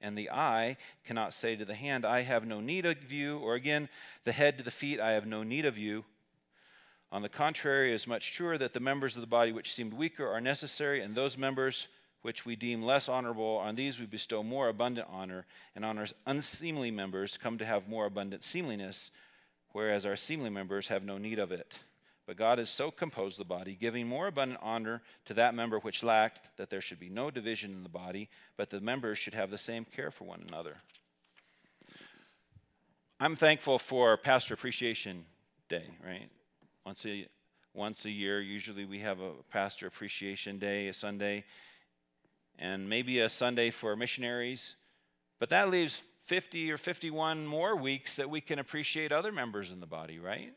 And 0.00 0.18
the 0.18 0.30
eye 0.30 0.76
cannot 1.04 1.32
say 1.34 1.56
to 1.56 1.64
the 1.64 1.74
hand, 1.74 2.04
I 2.04 2.22
have 2.22 2.46
no 2.46 2.60
need 2.60 2.86
of 2.86 3.10
you, 3.10 3.38
or 3.38 3.54
again, 3.54 3.88
the 4.24 4.32
head 4.32 4.58
to 4.58 4.64
the 4.64 4.70
feet, 4.70 5.00
I 5.00 5.12
have 5.12 5.26
no 5.26 5.42
need 5.42 5.64
of 5.64 5.78
you. 5.78 6.04
On 7.10 7.22
the 7.22 7.28
contrary, 7.28 7.90
it 7.90 7.94
is 7.94 8.06
much 8.06 8.32
truer 8.32 8.58
that 8.58 8.72
the 8.72 8.80
members 8.80 9.16
of 9.16 9.22
the 9.22 9.26
body 9.26 9.52
which 9.52 9.72
seemed 9.72 9.94
weaker 9.94 10.28
are 10.28 10.40
necessary, 10.40 11.00
and 11.00 11.14
those 11.14 11.38
members 11.38 11.88
which 12.24 12.46
we 12.46 12.56
deem 12.56 12.82
less 12.82 13.06
honorable, 13.06 13.58
on 13.58 13.74
these 13.74 14.00
we 14.00 14.06
bestow 14.06 14.42
more 14.42 14.70
abundant 14.70 15.06
honor, 15.10 15.44
and 15.76 15.84
on 15.84 15.98
our 15.98 16.06
unseemly 16.26 16.90
members 16.90 17.36
come 17.36 17.58
to 17.58 17.66
have 17.66 17.86
more 17.86 18.06
abundant 18.06 18.42
seemliness, 18.42 19.10
whereas 19.72 20.06
our 20.06 20.16
seemly 20.16 20.48
members 20.48 20.88
have 20.88 21.04
no 21.04 21.18
need 21.18 21.38
of 21.38 21.52
it. 21.52 21.80
But 22.26 22.38
God 22.38 22.56
has 22.56 22.70
so 22.70 22.90
composed 22.90 23.38
the 23.38 23.44
body, 23.44 23.76
giving 23.78 24.08
more 24.08 24.26
abundant 24.26 24.58
honor 24.62 25.02
to 25.26 25.34
that 25.34 25.54
member 25.54 25.78
which 25.78 26.02
lacked, 26.02 26.48
that 26.56 26.70
there 26.70 26.80
should 26.80 26.98
be 26.98 27.10
no 27.10 27.30
division 27.30 27.72
in 27.72 27.82
the 27.82 27.90
body, 27.90 28.30
but 28.56 28.70
the 28.70 28.80
members 28.80 29.18
should 29.18 29.34
have 29.34 29.50
the 29.50 29.58
same 29.58 29.84
care 29.84 30.10
for 30.10 30.24
one 30.24 30.46
another. 30.48 30.78
I'm 33.20 33.36
thankful 33.36 33.78
for 33.78 34.16
Pastor 34.16 34.54
Appreciation 34.54 35.26
Day, 35.68 35.84
right? 36.02 36.30
Once 36.86 37.04
a, 37.04 37.28
once 37.74 38.06
a 38.06 38.10
year, 38.10 38.40
usually 38.40 38.86
we 38.86 39.00
have 39.00 39.20
a 39.20 39.32
Pastor 39.50 39.86
Appreciation 39.86 40.58
Day, 40.58 40.88
a 40.88 40.94
Sunday, 40.94 41.44
and 42.58 42.88
maybe 42.88 43.20
a 43.20 43.28
Sunday 43.28 43.70
for 43.70 43.96
missionaries. 43.96 44.76
But 45.38 45.48
that 45.50 45.70
leaves 45.70 46.02
50 46.22 46.70
or 46.72 46.78
51 46.78 47.46
more 47.46 47.76
weeks 47.76 48.16
that 48.16 48.30
we 48.30 48.40
can 48.40 48.58
appreciate 48.58 49.12
other 49.12 49.32
members 49.32 49.70
in 49.70 49.80
the 49.80 49.86
body, 49.86 50.18
right? 50.18 50.54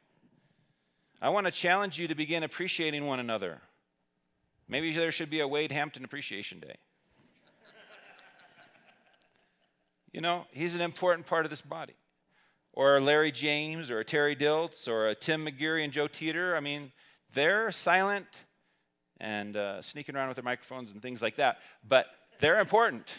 I 1.21 1.29
want 1.29 1.45
to 1.45 1.51
challenge 1.51 1.99
you 1.99 2.07
to 2.07 2.15
begin 2.15 2.43
appreciating 2.43 3.05
one 3.05 3.19
another. 3.19 3.62
Maybe 4.67 4.93
there 4.93 5.12
should 5.12 5.29
be 5.29 5.39
a 5.39 5.47
Wade 5.47 5.71
Hampton 5.71 6.03
Appreciation 6.03 6.60
Day. 6.60 6.75
you 10.13 10.21
know, 10.21 10.45
he's 10.51 10.75
an 10.75 10.81
important 10.81 11.25
part 11.25 11.45
of 11.45 11.49
this 11.49 11.62
body. 11.62 11.95
Or 12.73 13.01
Larry 13.01 13.31
James, 13.31 13.89
or 13.89 14.03
Terry 14.03 14.36
Diltz, 14.36 14.88
or 14.88 15.13
Tim 15.15 15.45
McGeary 15.45 15.83
and 15.83 15.91
Joe 15.91 16.07
Teeter. 16.07 16.55
I 16.55 16.60
mean, 16.60 16.91
they're 17.33 17.71
silent 17.71 18.27
and 19.19 19.58
uh, 19.58 19.82
sneaking 19.82 20.15
around 20.15 20.27
with 20.27 20.36
their 20.36 20.43
microphones 20.43 20.91
and 20.91 21.01
things 21.01 21.21
like 21.21 21.36
that, 21.38 21.60
but 21.88 22.08
they're 22.39 22.60
important. 22.60 23.13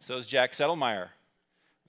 So 0.00 0.16
is 0.16 0.26
Jack 0.26 0.52
Settlemeyer. 0.52 1.08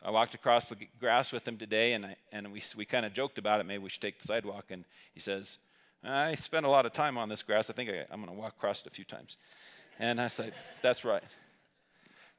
I 0.03 0.11
walked 0.11 0.35
across 0.35 0.69
the 0.69 0.77
grass 0.99 1.31
with 1.31 1.47
him 1.47 1.57
today, 1.57 1.93
and, 1.93 2.05
I, 2.05 2.15
and 2.31 2.51
we, 2.53 2.61
we 2.77 2.85
kind 2.85 3.05
of 3.05 3.13
joked 3.13 3.37
about 3.37 3.59
it. 3.59 3.65
Maybe 3.65 3.83
we 3.83 3.89
should 3.89 4.01
take 4.01 4.19
the 4.19 4.27
sidewalk. 4.27 4.65
And 4.69 4.85
he 5.13 5.19
says, 5.19 5.57
I 6.03 6.35
spent 6.35 6.65
a 6.65 6.69
lot 6.69 6.85
of 6.85 6.93
time 6.93 7.17
on 7.17 7.27
this 7.27 7.41
grass. 7.41 7.69
I 7.69 7.73
think 7.73 7.89
I, 7.89 8.05
I'm 8.11 8.23
going 8.23 8.33
to 8.33 8.39
walk 8.39 8.53
across 8.55 8.81
it 8.81 8.87
a 8.87 8.91
few 8.91 9.03
times. 9.03 9.37
And 9.99 10.21
I 10.21 10.27
said, 10.27 10.53
That's 10.81 11.03
right. 11.03 11.23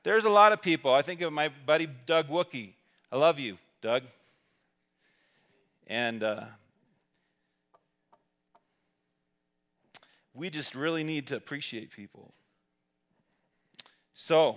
There's 0.02 0.24
a 0.24 0.30
lot 0.30 0.52
of 0.52 0.62
people. 0.62 0.92
I 0.94 1.02
think 1.02 1.20
of 1.22 1.32
my 1.32 1.48
buddy 1.48 1.88
Doug 2.06 2.28
Wookie. 2.28 2.74
I 3.10 3.16
love 3.16 3.40
you, 3.40 3.58
Doug. 3.82 4.04
And 5.88 6.22
uh, 6.22 6.44
we 10.36 10.50
just 10.50 10.74
really 10.74 11.02
need 11.02 11.26
to 11.28 11.36
appreciate 11.36 11.90
people. 11.90 12.34
So, 14.14 14.56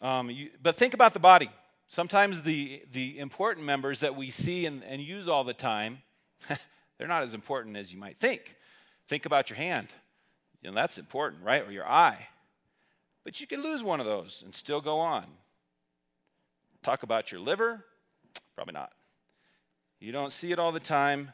um, 0.00 0.30
you, 0.30 0.50
but 0.62 0.76
think 0.76 0.94
about 0.94 1.14
the 1.14 1.20
body. 1.20 1.50
Sometimes 1.88 2.42
the, 2.42 2.82
the 2.92 3.18
important 3.18 3.66
members 3.66 4.00
that 4.00 4.16
we 4.16 4.30
see 4.30 4.66
and, 4.66 4.84
and 4.84 5.00
use 5.00 5.28
all 5.28 5.44
the 5.44 5.54
time, 5.54 5.98
they're 6.98 7.08
not 7.08 7.22
as 7.22 7.34
important 7.34 7.76
as 7.76 7.92
you 7.92 7.98
might 7.98 8.18
think. 8.18 8.56
Think 9.06 9.26
about 9.26 9.50
your 9.50 9.56
hand. 9.56 9.88
You 10.62 10.70
know, 10.70 10.74
that's 10.74 10.98
important, 10.98 11.42
right? 11.42 11.66
Or 11.66 11.70
your 11.70 11.86
eye. 11.86 12.28
But 13.24 13.40
you 13.40 13.46
can 13.46 13.62
lose 13.62 13.84
one 13.84 14.00
of 14.00 14.06
those 14.06 14.42
and 14.44 14.54
still 14.54 14.80
go 14.80 14.98
on. 14.98 15.26
Talk 16.82 17.02
about 17.02 17.30
your 17.30 17.40
liver? 17.40 17.84
Probably 18.54 18.72
not. 18.72 18.92
You 20.00 20.10
don't 20.10 20.32
see 20.32 20.50
it 20.50 20.58
all 20.58 20.72
the 20.72 20.80
time, 20.80 21.32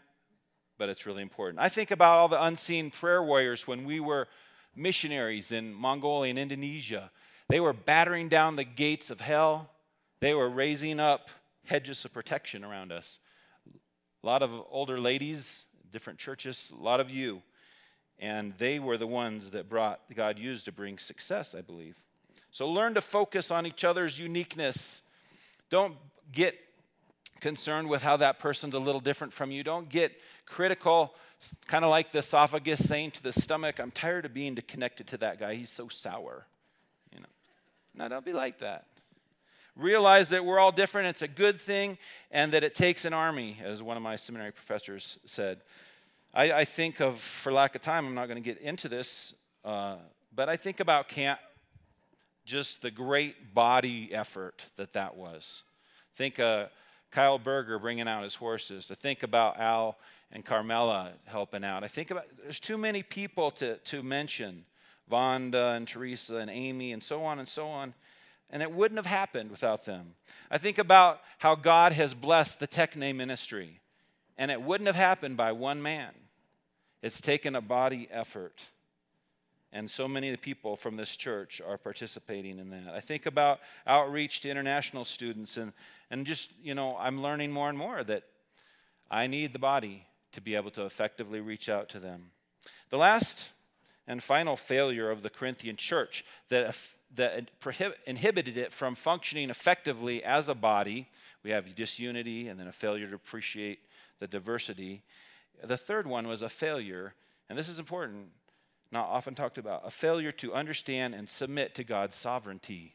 but 0.79 0.89
it's 0.89 1.05
really 1.05 1.23
important. 1.23 1.61
I 1.61 1.69
think 1.69 1.91
about 1.91 2.19
all 2.19 2.29
the 2.29 2.43
unseen 2.43 2.91
prayer 2.91 3.23
warriors 3.23 3.67
when 3.67 3.85
we 3.85 4.01
were 4.01 4.29
missionaries 4.75 5.53
in 5.53 5.75
Mongolia 5.75 6.31
and 6.31 6.39
Indonesia. 6.39 7.11
They 7.49 7.61
were 7.61 7.73
battering 7.73 8.29
down 8.29 8.57
the 8.57 8.65
gates 8.65 9.11
of 9.11 9.21
hell 9.21 9.71
they 10.21 10.35
were 10.35 10.49
raising 10.49 10.99
up 10.99 11.31
hedges 11.65 12.05
of 12.05 12.13
protection 12.13 12.65
around 12.65 12.93
us. 12.93 13.19
A 14.23 14.27
lot 14.27 14.43
of 14.43 14.51
older 14.71 14.99
ladies, 14.99 15.65
different 15.93 16.19
churches, 16.19 16.73
a 16.77 16.83
lot 16.83 17.01
of 17.01 17.11
you. 17.11 17.43
And 18.19 18.53
they 18.59 18.81
were 18.81 18.97
the 18.97 19.07
ones 19.07 19.51
that 19.51 19.69
brought, 19.69 20.01
God 20.15 20.39
used 20.39 20.65
to 20.65 20.73
bring 20.73 20.99
success, 20.99 21.55
I 21.55 21.61
believe. 21.61 21.97
So 22.51 22.69
learn 22.69 22.95
to 22.95 23.01
focus 23.01 23.53
on 23.53 23.65
each 23.65 23.85
other's 23.85 24.19
uniqueness. 24.19 25.03
Don't 25.71 25.97
get 26.33 26.59
concerned 27.41 27.89
with 27.89 28.03
how 28.03 28.17
that 28.19 28.39
person's 28.39 28.75
a 28.75 28.79
little 28.79 29.01
different 29.01 29.33
from 29.33 29.51
you. 29.51 29.63
Don't 29.63 29.89
get 29.89 30.13
critical, 30.47 31.15
kind 31.67 31.85
of 31.85 31.91
like 31.91 32.13
the 32.13 32.19
esophagus 32.19 32.87
saying 32.87 33.13
to 33.13 33.23
the 33.23 33.33
stomach, 33.33 33.79
I'm 33.79 33.91
tired 33.91 34.25
of 34.25 34.35
being 34.35 34.57
connected 34.57 35.07
to 35.09 35.17
that 35.19 35.39
guy. 35.39 35.55
He's 35.55 35.71
so 35.71 35.89
sour. 35.89 36.47
You 37.13 37.21
know. 37.21 37.27
No, 37.95 38.09
don't 38.09 38.25
be 38.25 38.33
like 38.33 38.59
that 38.59 38.87
realize 39.79 40.29
that 40.31 40.45
we're 40.45 40.59
all 40.59 40.73
different, 40.73 41.09
it's 41.09 41.23
a 41.23 41.29
good 41.29 41.61
thing, 41.61 41.97
and 42.31 42.53
that 42.53 42.65
it 42.65 42.75
takes 42.75 43.05
an 43.05 43.13
army, 43.13 43.57
as 43.63 43.83
one 43.83 43.97
of 43.97 44.03
my 44.03 44.17
seminary 44.17 44.51
professors 44.51 45.19
said. 45.25 45.61
I, 46.35 46.53
I 46.53 46.65
think 46.65 47.01
of, 47.01 47.19
for 47.19 47.53
lack 47.53 47.75
of 47.75 47.81
time, 47.81 48.07
I'm 48.07 48.15
not 48.15 48.27
going 48.27 48.43
to 48.43 48.45
get 48.45 48.61
into 48.61 48.89
this, 48.89 49.33
uh, 49.65 49.97
but 50.35 50.49
I 50.49 50.57
think 50.57 50.81
about 50.81 51.09
camp, 51.09 51.39
just 52.45 52.83
the 52.83 52.91
great 52.91 53.55
body 53.55 54.11
effort 54.13 54.67
that 54.77 54.93
that 54.95 55.17
was. 55.17 55.63
Think 56.15 56.41
uh, 56.41 56.67
Kyle 57.11 57.39
Berger 57.39 57.79
bringing 57.79 58.09
out 58.09 58.23
his 58.23 58.35
horses. 58.35 58.87
To 58.87 58.95
think 58.95 59.23
about 59.23 59.59
Al 59.59 59.99
and 60.31 60.45
Carmela 60.45 61.13
helping 61.25 61.65
out. 61.65 61.85
I 61.85 61.89
think 61.89 62.11
about 62.11 62.25
there's 62.43 62.61
too 62.61 62.79
many 62.79 63.03
people 63.03 63.51
to, 63.53 63.77
to 63.77 64.03
mention. 64.03 64.65
Vonda 65.11 65.77
and 65.77 65.89
Teresa 65.89 66.37
and 66.37 66.51
Amy 66.51 66.93
and 66.93 67.03
so 67.03 67.25
on 67.25 67.39
and 67.39 67.49
so 67.49 67.69
on. 67.69 67.95
And 68.51 68.63
it 68.63 68.73
wouldn't 68.73 68.99
have 68.99 69.07
happened 69.07 69.51
without 69.51 69.85
them. 69.85 70.15
I 70.51 70.59
think 70.59 70.79
about 70.79 71.21
how 71.39 71.55
God 71.55 71.93
has 71.93 72.15
blessed 72.15 72.61
the 72.61 72.69
Techne 72.69 73.15
ministry, 73.15 73.81
and 74.39 74.51
it 74.51 74.63
wouldn't 74.63 74.87
have 74.87 74.97
happened 74.97 75.37
by 75.37 75.53
one 75.53 75.83
man. 75.83 76.13
It's 77.03 77.21
taken 77.21 77.55
a 77.55 77.61
body 77.61 78.09
effort. 78.11 78.65
And 79.73 79.91
so 79.91 80.09
many 80.09 80.29
of 80.31 80.33
the 80.33 80.41
people 80.41 80.77
from 80.77 80.97
this 80.97 81.17
church 81.17 81.61
are 81.67 81.77
participating 81.77 82.59
in 82.59 82.71
that. 82.71 82.95
I 82.95 83.01
think 83.01 83.27
about 83.27 83.61
outreach 83.87 84.41
to 84.41 84.51
international 84.51 85.05
students, 85.05 85.57
and, 85.57 85.73
and 86.11 86.25
just, 86.27 86.51
you 86.63 86.75
know, 86.75 86.97
I'm 86.99 87.21
learning 87.23 87.53
more 87.53 87.69
and 87.69 87.77
more 87.77 88.03
that 88.05 88.23
I 89.11 89.27
need 89.27 89.53
the 89.53 89.59
body 89.59 90.07
to 90.33 90.41
be 90.41 90.55
able 90.55 90.71
to 90.73 90.85
effectively 90.85 91.41
reach 91.41 91.69
out 91.69 91.89
to 91.91 92.01
them. 92.01 92.31
The 92.89 92.99
last 92.99 93.51
and 94.07 94.23
final 94.23 94.57
failure 94.57 95.11
of 95.11 95.23
the 95.23 95.31
Corinthian 95.31 95.77
church 95.77 96.25
that 96.49 96.75
that 97.15 97.51
inhibited 98.07 98.57
it 98.57 98.73
from 98.73 98.95
functioning 98.95 99.51
effectively 99.51 100.23
as 100.23 100.49
a 100.49 100.55
body. 100.55 101.09
We 101.43 101.51
have 101.51 101.75
disunity 101.75 102.49
and 102.49 102.59
then 102.59 102.69
a 102.69 102.73
failure 102.73 103.07
to 103.09 103.15
appreciate 103.15 103.81
the 104.19 104.27
diversity. 104.27 105.03
The 105.63 105.77
third 105.77 106.07
one 106.07 106.29
was 106.29 106.43
a 106.43 106.49
failure, 106.49 107.15
and 107.49 107.59
this 107.59 107.69
is 107.69 107.79
important, 107.79 108.29
not 108.91 109.09
often 109.09 109.35
talked 109.35 109.59
about, 109.59 109.87
a 109.87 109.91
failure 109.91 110.33
to 110.33 110.55
understand 110.55 111.15
and 111.15 111.29
submit 111.29 111.75
to 111.75 111.85
God's 111.85 112.17
sovereignty. 112.17 112.95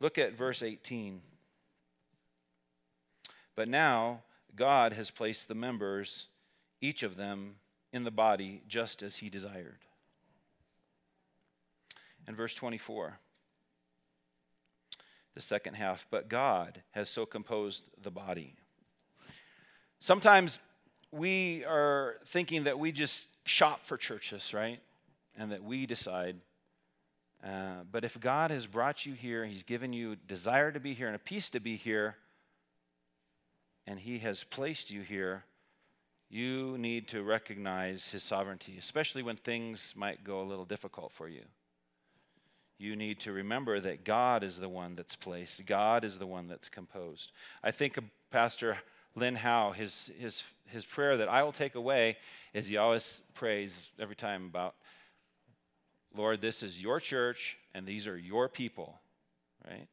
Look 0.00 0.18
at 0.18 0.36
verse 0.36 0.62
18. 0.62 1.20
But 3.54 3.68
now 3.68 4.22
God 4.56 4.94
has 4.94 5.10
placed 5.10 5.48
the 5.48 5.54
members, 5.54 6.26
each 6.80 7.02
of 7.02 7.16
them, 7.16 7.56
in 7.92 8.04
the 8.04 8.10
body 8.10 8.62
just 8.66 9.02
as 9.02 9.16
he 9.16 9.28
desired. 9.28 9.80
And 12.26 12.36
verse 12.36 12.54
24, 12.54 13.18
the 15.34 15.40
second 15.40 15.74
half, 15.74 16.06
but 16.10 16.28
God 16.28 16.82
has 16.92 17.10
so 17.10 17.26
composed 17.26 17.84
the 18.00 18.10
body. 18.10 18.54
Sometimes 20.00 20.58
we 21.10 21.64
are 21.64 22.16
thinking 22.24 22.64
that 22.64 22.78
we 22.78 22.92
just 22.92 23.26
shop 23.44 23.84
for 23.84 23.96
churches, 23.96 24.54
right? 24.54 24.80
And 25.36 25.52
that 25.52 25.62
we 25.62 25.86
decide. 25.86 26.36
Uh, 27.44 27.84
but 27.90 28.04
if 28.04 28.18
God 28.20 28.50
has 28.50 28.66
brought 28.66 29.04
you 29.04 29.14
here, 29.14 29.44
He's 29.44 29.62
given 29.62 29.92
you 29.92 30.16
desire 30.16 30.70
to 30.70 30.80
be 30.80 30.94
here 30.94 31.06
and 31.06 31.16
a 31.16 31.20
peace 31.20 31.50
to 31.50 31.60
be 31.60 31.76
here, 31.76 32.16
and 33.86 33.98
He 33.98 34.18
has 34.20 34.44
placed 34.44 34.90
you 34.90 35.02
here, 35.02 35.44
you 36.30 36.78
need 36.78 37.08
to 37.08 37.22
recognize 37.22 38.10
His 38.10 38.22
sovereignty, 38.22 38.76
especially 38.78 39.22
when 39.22 39.36
things 39.36 39.94
might 39.96 40.24
go 40.24 40.40
a 40.40 40.44
little 40.44 40.64
difficult 40.64 41.12
for 41.12 41.28
you. 41.28 41.42
You 42.78 42.96
need 42.96 43.20
to 43.20 43.32
remember 43.32 43.78
that 43.80 44.04
God 44.04 44.42
is 44.42 44.58
the 44.58 44.68
one 44.68 44.96
that's 44.96 45.14
placed, 45.16 45.66
God 45.66 46.04
is 46.04 46.18
the 46.18 46.26
one 46.26 46.48
that's 46.48 46.68
composed. 46.68 47.32
I 47.62 47.70
think 47.70 47.98
Pastor 48.30 48.78
Lynn 49.14 49.36
Howe, 49.36 49.72
his, 49.72 50.10
his, 50.18 50.42
his 50.66 50.84
prayer 50.84 51.16
that 51.18 51.28
I 51.28 51.42
will 51.42 51.52
take 51.52 51.74
away 51.74 52.16
is 52.54 52.68
he 52.68 52.76
always 52.76 53.22
prays 53.34 53.88
every 53.98 54.16
time 54.16 54.46
about, 54.46 54.74
Lord, 56.14 56.40
this 56.40 56.62
is 56.62 56.82
your 56.82 57.00
church 57.00 57.58
and 57.74 57.86
these 57.86 58.06
are 58.06 58.16
your 58.16 58.48
people, 58.48 59.00
right? 59.68 59.88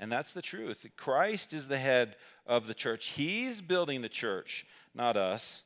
And 0.00 0.10
that's 0.10 0.32
the 0.32 0.42
truth. 0.42 0.86
Christ 0.96 1.52
is 1.52 1.68
the 1.68 1.78
head 1.78 2.16
of 2.46 2.66
the 2.66 2.74
church. 2.74 3.08
He's 3.08 3.60
building 3.60 4.02
the 4.02 4.08
church, 4.08 4.66
not 4.94 5.16
us. 5.16 5.64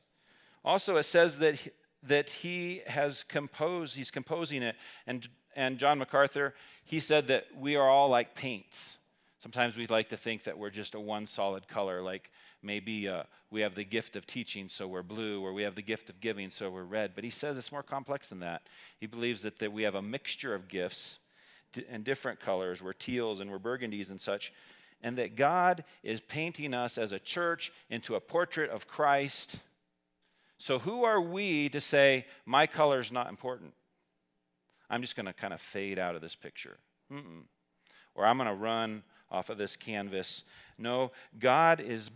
Also, 0.65 0.97
it 0.97 1.03
says 1.03 1.39
that, 1.39 1.55
he, 1.55 1.69
that 2.01 2.29
he 2.29 2.81
has 2.87 3.23
composed, 3.23 3.95
he's 3.95 4.11
composing 4.11 4.63
it. 4.63 4.75
And, 5.05 5.27
and 5.55 5.77
John 5.77 5.99
MacArthur, 5.99 6.55
he 6.83 6.99
said 6.99 7.27
that 7.27 7.45
we 7.55 7.75
are 7.75 7.87
all 7.87 8.09
like 8.09 8.33
paints. 8.33 8.97
Sometimes 9.43 9.75
we 9.75 9.87
like 9.87 10.07
to 10.07 10.15
think 10.15 10.45
that 10.45 10.57
we're 10.57 10.69
just 10.69 10.95
a 10.95 11.01
one 11.01 11.27
solid 11.27 11.67
color, 11.67 12.01
like 12.01 12.31
maybe 12.61 13.09
uh, 13.09 13.23
we 13.51 13.59
have 13.59 13.75
the 13.75 13.83
gift 13.83 14.15
of 14.15 14.25
teaching, 14.25 14.69
so 14.69 14.87
we're 14.87 15.03
blue, 15.03 15.43
or 15.43 15.51
we 15.51 15.63
have 15.63 15.75
the 15.75 15.81
gift 15.81 16.09
of 16.09 16.21
giving, 16.21 16.49
so 16.49 16.69
we're 16.69 16.85
red. 16.85 17.11
But 17.13 17.25
he 17.25 17.29
says 17.29 17.57
it's 17.57 17.69
more 17.69 17.83
complex 17.83 18.29
than 18.29 18.39
that. 18.39 18.61
He 19.01 19.05
believes 19.05 19.41
that, 19.41 19.59
that 19.59 19.73
we 19.73 19.83
have 19.83 19.95
a 19.95 20.01
mixture 20.01 20.55
of 20.55 20.69
gifts 20.69 21.19
and 21.89 22.05
different 22.05 22.39
colors. 22.39 22.81
We're 22.81 22.93
teals 22.93 23.41
and 23.41 23.51
we're 23.51 23.59
burgundies 23.59 24.09
and 24.09 24.21
such. 24.21 24.53
And 25.01 25.17
that 25.17 25.35
God 25.35 25.83
is 26.03 26.21
painting 26.21 26.73
us 26.73 26.97
as 26.97 27.11
a 27.11 27.19
church 27.19 27.73
into 27.89 28.15
a 28.15 28.21
portrait 28.21 28.69
of 28.69 28.87
Christ. 28.87 29.57
So, 30.57 30.79
who 30.79 31.03
are 31.03 31.19
we 31.19 31.67
to 31.67 31.81
say, 31.81 32.27
my 32.45 32.65
color 32.65 32.99
is 32.99 33.11
not 33.11 33.27
important? 33.27 33.73
I'm 34.89 35.01
just 35.01 35.17
going 35.17 35.25
to 35.25 35.33
kind 35.33 35.53
of 35.53 35.59
fade 35.59 35.99
out 35.99 36.15
of 36.15 36.21
this 36.21 36.33
picture. 36.33 36.77
Mm-mm. 37.11 37.41
Or 38.15 38.25
I'm 38.25 38.37
going 38.37 38.47
to 38.47 38.55
run 38.55 39.03
off 39.33 39.49
of 39.49 39.57
this 39.57 39.75
canvas. 39.75 40.43
No, 40.77 41.11
God 41.37 41.81
is 41.81 42.11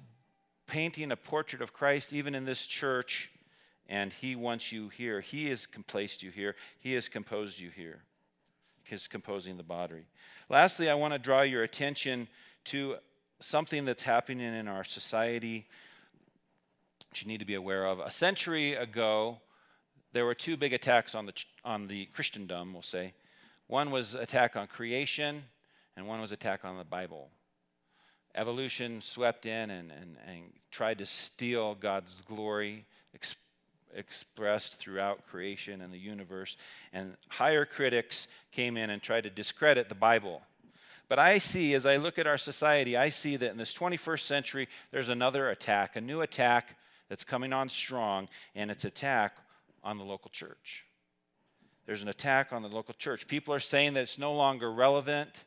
painting 0.68 1.12
a 1.12 1.18
portrait 1.18 1.62
of 1.62 1.74
Christ 1.74 2.14
even 2.14 2.36
in 2.36 2.46
this 2.46 2.68
church, 2.68 3.32
and 3.90 4.14
He 4.14 4.36
wants 4.36 4.72
you 4.72 4.90
here. 4.90 5.20
He 5.20 5.50
has 5.50 5.68
placed 5.88 6.24
you 6.24 6.32
here, 6.32 6.56
He 6.80 6.94
has 6.94 7.10
composed 7.10 7.60
you 7.60 7.70
here. 7.70 8.04
He's 8.84 9.08
composing 9.08 9.58
the 9.58 9.64
body. 9.64 10.06
Lastly, 10.50 10.90
I 10.90 10.94
want 10.94 11.14
to 11.14 11.20
draw 11.20 11.42
your 11.42 11.64
attention 11.64 12.30
to 12.66 12.96
something 13.42 13.84
that's 13.84 14.04
happening 14.04 14.54
in 14.54 14.68
our 14.68 14.86
society 14.86 15.68
that 17.10 17.22
you 17.22 17.28
need 17.28 17.40
to 17.40 17.46
be 17.46 17.56
aware 17.56 17.86
of. 17.86 18.00
A 18.00 18.12
century 18.12 18.76
ago, 18.76 19.40
there 20.14 20.26
were 20.26 20.34
two 20.34 20.56
big 20.56 20.74
attacks 20.74 21.16
on 21.16 21.26
the, 21.26 21.34
on 21.66 21.88
the 21.88 22.06
Christendom, 22.08 22.74
we'll 22.74 22.82
say. 22.82 23.14
One 23.68 23.92
was 23.92 24.16
attack 24.16 24.56
on 24.56 24.68
creation, 24.68 25.44
and 25.98 26.08
one 26.08 26.22
was 26.22 26.32
attack 26.32 26.64
on 26.64 26.78
the 26.78 26.86
Bible 26.86 27.30
evolution 28.38 29.02
swept 29.02 29.46
in 29.46 29.70
and, 29.72 29.92
and, 29.92 30.16
and 30.26 30.44
tried 30.72 31.00
to 31.00 31.06
steal 31.06 31.76
God's 31.76 32.22
glory 32.22 32.86
exp- 33.18 33.36
expressed 33.94 34.76
throughout 34.76 35.28
creation 35.28 35.82
and 35.82 35.92
the 35.92 35.98
universe. 35.98 36.56
And 36.94 37.18
higher 37.30 37.66
critics 37.66 38.28
came 38.52 38.78
in 38.78 38.90
and 38.90 39.02
tried 39.02 39.22
to 39.22 39.30
discredit 39.30 39.90
the 39.90 39.96
Bible. 39.96 40.44
But 41.10 41.20
I 41.20 41.40
see, 41.40 41.74
as 41.74 41.86
I 41.86 41.98
look 41.98 42.20
at 42.20 42.28
our 42.28 42.38
society, 42.38 42.96
I 42.96 43.10
see 43.10 43.38
that 43.38 43.50
in 43.50 43.58
this 43.58 43.74
21st 43.74 44.22
century, 44.22 44.68
there's 44.92 45.10
another 45.10 45.50
attack, 45.50 45.96
a 45.96 46.02
new 46.02 46.22
attack 46.22 46.78
that's 47.10 47.24
coming 47.24 47.54
on 47.54 47.70
strong, 47.70 48.28
and 48.56 48.70
it's 48.70 48.86
attack 48.86 49.38
on 49.84 49.98
the 49.98 50.04
local 50.04 50.30
church. 50.30 50.86
There's 51.86 52.02
an 52.02 52.10
attack 52.10 52.52
on 52.52 52.62
the 52.62 52.68
local 52.68 52.94
church. 52.94 53.28
People 53.28 53.54
are 53.54 53.62
saying 53.62 53.94
that 53.94 54.02
it's 54.02 54.20
no 54.20 54.34
longer 54.34 54.70
relevant 54.70 55.46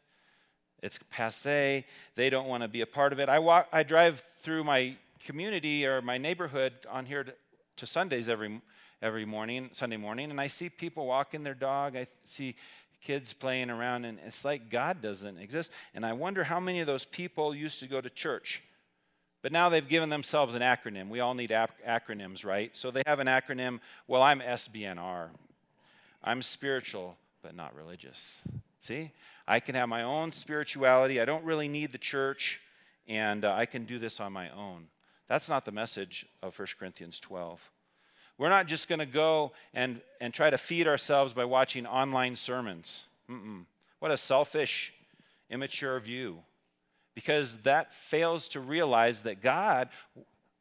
it's 0.82 0.98
passe. 1.10 1.84
They 2.14 2.30
don't 2.30 2.48
want 2.48 2.62
to 2.62 2.68
be 2.68 2.80
a 2.80 2.86
part 2.86 3.12
of 3.12 3.20
it. 3.20 3.28
I, 3.28 3.38
walk, 3.38 3.68
I 3.72 3.82
drive 3.82 4.22
through 4.38 4.64
my 4.64 4.96
community 5.24 5.86
or 5.86 6.00
my 6.00 6.18
neighborhood 6.18 6.72
on 6.88 7.06
here 7.06 7.24
to, 7.24 7.34
to 7.76 7.86
Sundays 7.86 8.28
every, 8.28 8.60
every 9.02 9.24
morning, 9.24 9.70
Sunday 9.72 9.96
morning, 9.96 10.30
and 10.30 10.40
I 10.40 10.46
see 10.46 10.68
people 10.68 11.06
walking 11.06 11.42
their 11.42 11.54
dog. 11.54 11.96
I 11.96 12.06
see 12.24 12.56
kids 13.02 13.32
playing 13.32 13.70
around, 13.70 14.04
and 14.04 14.18
it's 14.26 14.44
like 14.44 14.70
God 14.70 15.00
doesn't 15.00 15.38
exist. 15.38 15.70
And 15.94 16.04
I 16.04 16.12
wonder 16.12 16.44
how 16.44 16.60
many 16.60 16.80
of 16.80 16.86
those 16.86 17.04
people 17.04 17.54
used 17.54 17.80
to 17.80 17.86
go 17.86 18.00
to 18.00 18.10
church. 18.10 18.62
But 19.42 19.52
now 19.52 19.70
they've 19.70 19.88
given 19.88 20.10
themselves 20.10 20.54
an 20.54 20.62
acronym. 20.62 21.08
We 21.08 21.20
all 21.20 21.34
need 21.34 21.50
ac- 21.50 21.72
acronyms, 21.86 22.44
right? 22.44 22.76
So 22.76 22.90
they 22.90 23.02
have 23.06 23.20
an 23.20 23.26
acronym. 23.26 23.80
Well, 24.06 24.22
I'm 24.22 24.40
SBNR. 24.40 25.28
I'm 26.22 26.42
spiritual, 26.42 27.16
but 27.42 27.54
not 27.54 27.74
religious. 27.74 28.42
See? 28.80 29.12
I 29.46 29.60
can 29.60 29.74
have 29.74 29.88
my 29.88 30.02
own 30.02 30.32
spirituality. 30.32 31.20
I 31.20 31.24
don't 31.24 31.44
really 31.44 31.68
need 31.68 31.92
the 31.92 31.98
church, 31.98 32.60
and 33.06 33.44
uh, 33.44 33.54
I 33.54 33.66
can 33.66 33.84
do 33.84 33.98
this 33.98 34.20
on 34.20 34.32
my 34.32 34.50
own. 34.50 34.86
That's 35.28 35.48
not 35.48 35.64
the 35.64 35.72
message 35.72 36.26
of 36.42 36.58
1 36.58 36.68
Corinthians 36.78 37.20
12. 37.20 37.70
We're 38.38 38.48
not 38.48 38.66
just 38.66 38.88
going 38.88 39.00
to 39.00 39.06
go 39.06 39.52
and, 39.74 40.00
and 40.20 40.32
try 40.32 40.48
to 40.48 40.56
feed 40.56 40.88
ourselves 40.88 41.34
by 41.34 41.44
watching 41.44 41.86
online 41.86 42.36
sermons. 42.36 43.04
Mm-mm. 43.30 43.64
What 43.98 44.10
a 44.10 44.16
selfish, 44.16 44.94
immature 45.50 46.00
view. 46.00 46.38
Because 47.14 47.58
that 47.58 47.92
fails 47.92 48.48
to 48.48 48.60
realize 48.60 49.22
that 49.22 49.42
God 49.42 49.90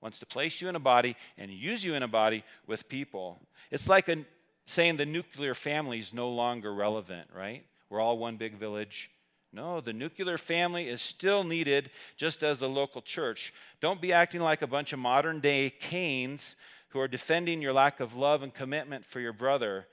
wants 0.02 0.20
to 0.20 0.26
place 0.26 0.62
you 0.62 0.68
in 0.68 0.76
a 0.76 0.80
body 0.80 1.16
and 1.38 1.50
use 1.50 1.86
you 1.86 1.96
in 1.96 2.04
a 2.04 2.08
body 2.08 2.44
with 2.68 2.90
people. 2.90 3.40
It's 3.72 3.88
like 3.88 4.10
a, 4.10 4.26
saying 4.66 4.98
the 4.98 5.06
nuclear 5.06 5.56
family 5.56 6.00
is 6.00 6.14
no 6.14 6.30
longer 6.30 6.74
relevant, 6.74 7.30
right? 7.34 7.64
We're 7.90 8.00
all 8.00 8.18
one 8.18 8.38
big 8.38 8.56
village. 8.56 9.10
No, 9.52 9.82
the 9.82 9.94
nuclear 9.94 10.38
family 10.38 10.88
is 10.88 11.02
still 11.02 11.44
needed 11.44 11.90
just 12.16 12.44
as 12.44 12.60
the 12.60 12.70
local 12.70 13.02
church. 13.02 13.52
Don't 13.82 14.00
be 14.00 14.14
acting 14.14 14.42
like 14.42 14.62
a 14.62 14.68
bunch 14.68 14.94
of 14.94 15.00
modern 15.00 15.40
day 15.40 15.72
Cains 15.72 16.56
who 16.90 17.00
are 17.00 17.08
defending 17.08 17.62
your 17.62 17.74
lack 17.74 18.00
of 18.00 18.16
love 18.16 18.44
and 18.44 18.54
commitment 18.54 19.06
for 19.06 19.20
your 19.20 19.34
brother. 19.34 19.88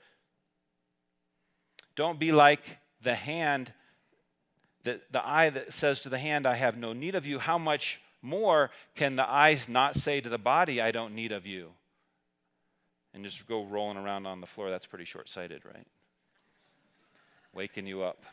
Don't 1.95 2.19
be 2.19 2.31
like 2.31 2.77
the 3.01 3.15
hand, 3.15 3.73
the, 4.83 5.01
the 5.11 5.27
eye 5.27 5.49
that 5.49 5.73
says 5.73 6.01
to 6.01 6.09
the 6.09 6.19
hand, 6.19 6.45
I 6.45 6.55
have 6.55 6.77
no 6.77 6.93
need 6.93 7.15
of 7.15 7.25
you. 7.25 7.39
How 7.39 7.57
much 7.57 7.99
more 8.21 8.69
can 8.95 9.15
the 9.15 9.27
eyes 9.27 9.67
not 9.67 9.95
say 9.95 10.21
to 10.21 10.29
the 10.29 10.37
body, 10.37 10.81
I 10.81 10.91
don't 10.91 11.15
need 11.15 11.31
of 11.31 11.47
you? 11.47 11.71
And 13.13 13.23
just 13.23 13.47
go 13.47 13.63
rolling 13.63 13.97
around 13.97 14.27
on 14.27 14.41
the 14.41 14.47
floor. 14.47 14.69
That's 14.69 14.85
pretty 14.85 15.05
short 15.05 15.29
sighted, 15.29 15.65
right? 15.65 15.87
Waking 17.57 17.87
you 17.87 18.03
up. 18.03 18.23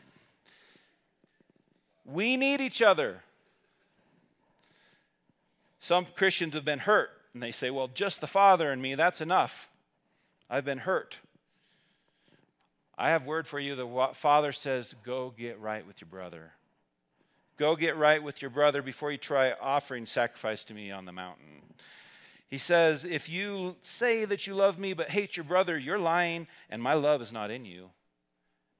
We 2.05 2.37
need 2.37 2.61
each 2.61 2.83
other. 2.83 3.23
Some 5.79 6.05
Christians 6.15 6.53
have 6.53 6.63
been 6.63 6.79
hurt, 6.79 7.09
and 7.33 7.41
they 7.41 7.49
say, 7.51 7.71
Well, 7.71 7.87
just 7.87 8.21
the 8.21 8.27
Father 8.27 8.71
and 8.71 8.81
me, 8.81 8.93
that's 8.93 9.21
enough. 9.21 9.69
I've 10.47 10.63
been 10.63 10.77
hurt. 10.77 11.19
I 12.97 13.09
have 13.09 13.25
word 13.25 13.47
for 13.47 13.59
you. 13.59 13.75
The 13.75 14.09
Father 14.13 14.51
says, 14.51 14.95
Go 15.03 15.33
get 15.35 15.59
right 15.59 15.85
with 15.85 15.99
your 16.01 16.07
brother. 16.07 16.51
Go 17.57 17.75
get 17.75 17.97
right 17.97 18.21
with 18.21 18.43
your 18.43 18.51
brother 18.51 18.83
before 18.83 19.11
you 19.11 19.17
try 19.17 19.53
offering 19.53 20.05
sacrifice 20.05 20.63
to 20.65 20.75
me 20.75 20.91
on 20.91 21.05
the 21.05 21.11
mountain. 21.11 21.63
He 22.47 22.59
says, 22.59 23.03
If 23.03 23.27
you 23.27 23.77
say 23.81 24.25
that 24.25 24.45
you 24.45 24.53
love 24.53 24.77
me 24.77 24.93
but 24.93 25.09
hate 25.09 25.35
your 25.35 25.45
brother, 25.45 25.79
you're 25.79 25.97
lying, 25.97 26.45
and 26.69 26.81
my 26.81 26.93
love 26.93 27.23
is 27.23 27.33
not 27.33 27.49
in 27.49 27.65
you. 27.65 27.89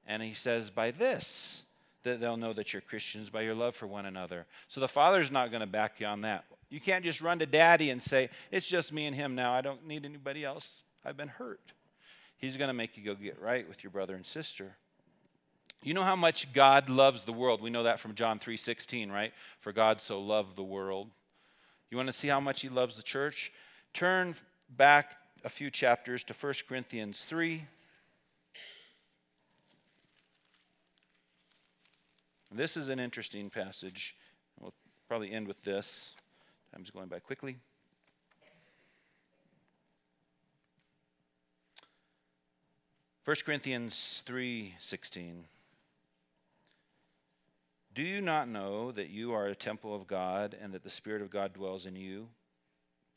And 0.06 0.22
he 0.22 0.34
says, 0.34 0.70
By 0.70 0.90
this, 0.90 1.64
that 2.02 2.20
they'll 2.20 2.36
know 2.36 2.52
that 2.52 2.72
you're 2.72 2.82
Christians 2.82 3.30
by 3.30 3.42
your 3.42 3.54
love 3.54 3.74
for 3.74 3.86
one 3.86 4.06
another. 4.06 4.46
So 4.68 4.80
the 4.80 4.88
Father's 4.88 5.30
not 5.30 5.50
going 5.50 5.60
to 5.60 5.66
back 5.66 6.00
you 6.00 6.06
on 6.06 6.22
that. 6.22 6.44
You 6.68 6.80
can't 6.80 7.04
just 7.04 7.20
run 7.20 7.38
to 7.40 7.46
daddy 7.46 7.90
and 7.90 8.02
say, 8.02 8.30
It's 8.50 8.66
just 8.66 8.92
me 8.92 9.06
and 9.06 9.14
him 9.14 9.34
now. 9.34 9.52
I 9.52 9.60
don't 9.60 9.86
need 9.86 10.04
anybody 10.04 10.44
else. 10.44 10.82
I've 11.04 11.16
been 11.16 11.28
hurt. 11.28 11.72
He's 12.38 12.56
going 12.56 12.68
to 12.68 12.74
make 12.74 12.96
you 12.96 13.04
go 13.04 13.14
get 13.14 13.40
right 13.40 13.66
with 13.66 13.82
your 13.82 13.90
brother 13.90 14.14
and 14.14 14.26
sister. 14.26 14.76
You 15.82 15.94
know 15.94 16.02
how 16.02 16.16
much 16.16 16.52
God 16.52 16.88
loves 16.88 17.24
the 17.24 17.32
world. 17.32 17.60
We 17.60 17.70
know 17.70 17.84
that 17.84 18.00
from 18.00 18.14
John 18.14 18.38
3:16, 18.38 19.10
right? 19.10 19.32
For 19.58 19.72
God 19.72 20.00
so 20.00 20.20
loved 20.20 20.56
the 20.56 20.64
world. 20.64 21.10
You 21.90 21.96
want 21.96 22.08
to 22.08 22.12
see 22.12 22.28
how 22.28 22.40
much 22.40 22.62
he 22.62 22.68
loves 22.68 22.96
the 22.96 23.02
church? 23.02 23.52
Turn 23.92 24.34
back 24.68 25.16
a 25.44 25.48
few 25.48 25.70
chapters 25.70 26.24
to 26.24 26.34
1 26.34 26.54
Corinthians 26.68 27.24
3. 27.24 27.64
This 32.52 32.76
is 32.76 32.88
an 32.88 33.00
interesting 33.00 33.50
passage. 33.50 34.16
We'll 34.60 34.72
probably 35.08 35.32
end 35.32 35.48
with 35.48 35.62
this. 35.62 36.14
Time's 36.72 36.90
going 36.90 37.08
by 37.08 37.18
quickly. 37.18 37.58
First 43.24 43.44
Corinthians 43.44 44.22
3:16 44.24 45.48
Do 47.92 48.02
you 48.02 48.20
not 48.20 48.48
know 48.48 48.92
that 48.92 49.08
you 49.08 49.32
are 49.32 49.48
a 49.48 49.56
temple 49.56 49.94
of 49.94 50.06
God 50.06 50.54
and 50.54 50.72
that 50.72 50.84
the 50.84 50.90
spirit 50.90 51.22
of 51.22 51.30
God 51.30 51.52
dwells 51.52 51.86
in 51.86 51.96
you? 51.96 52.28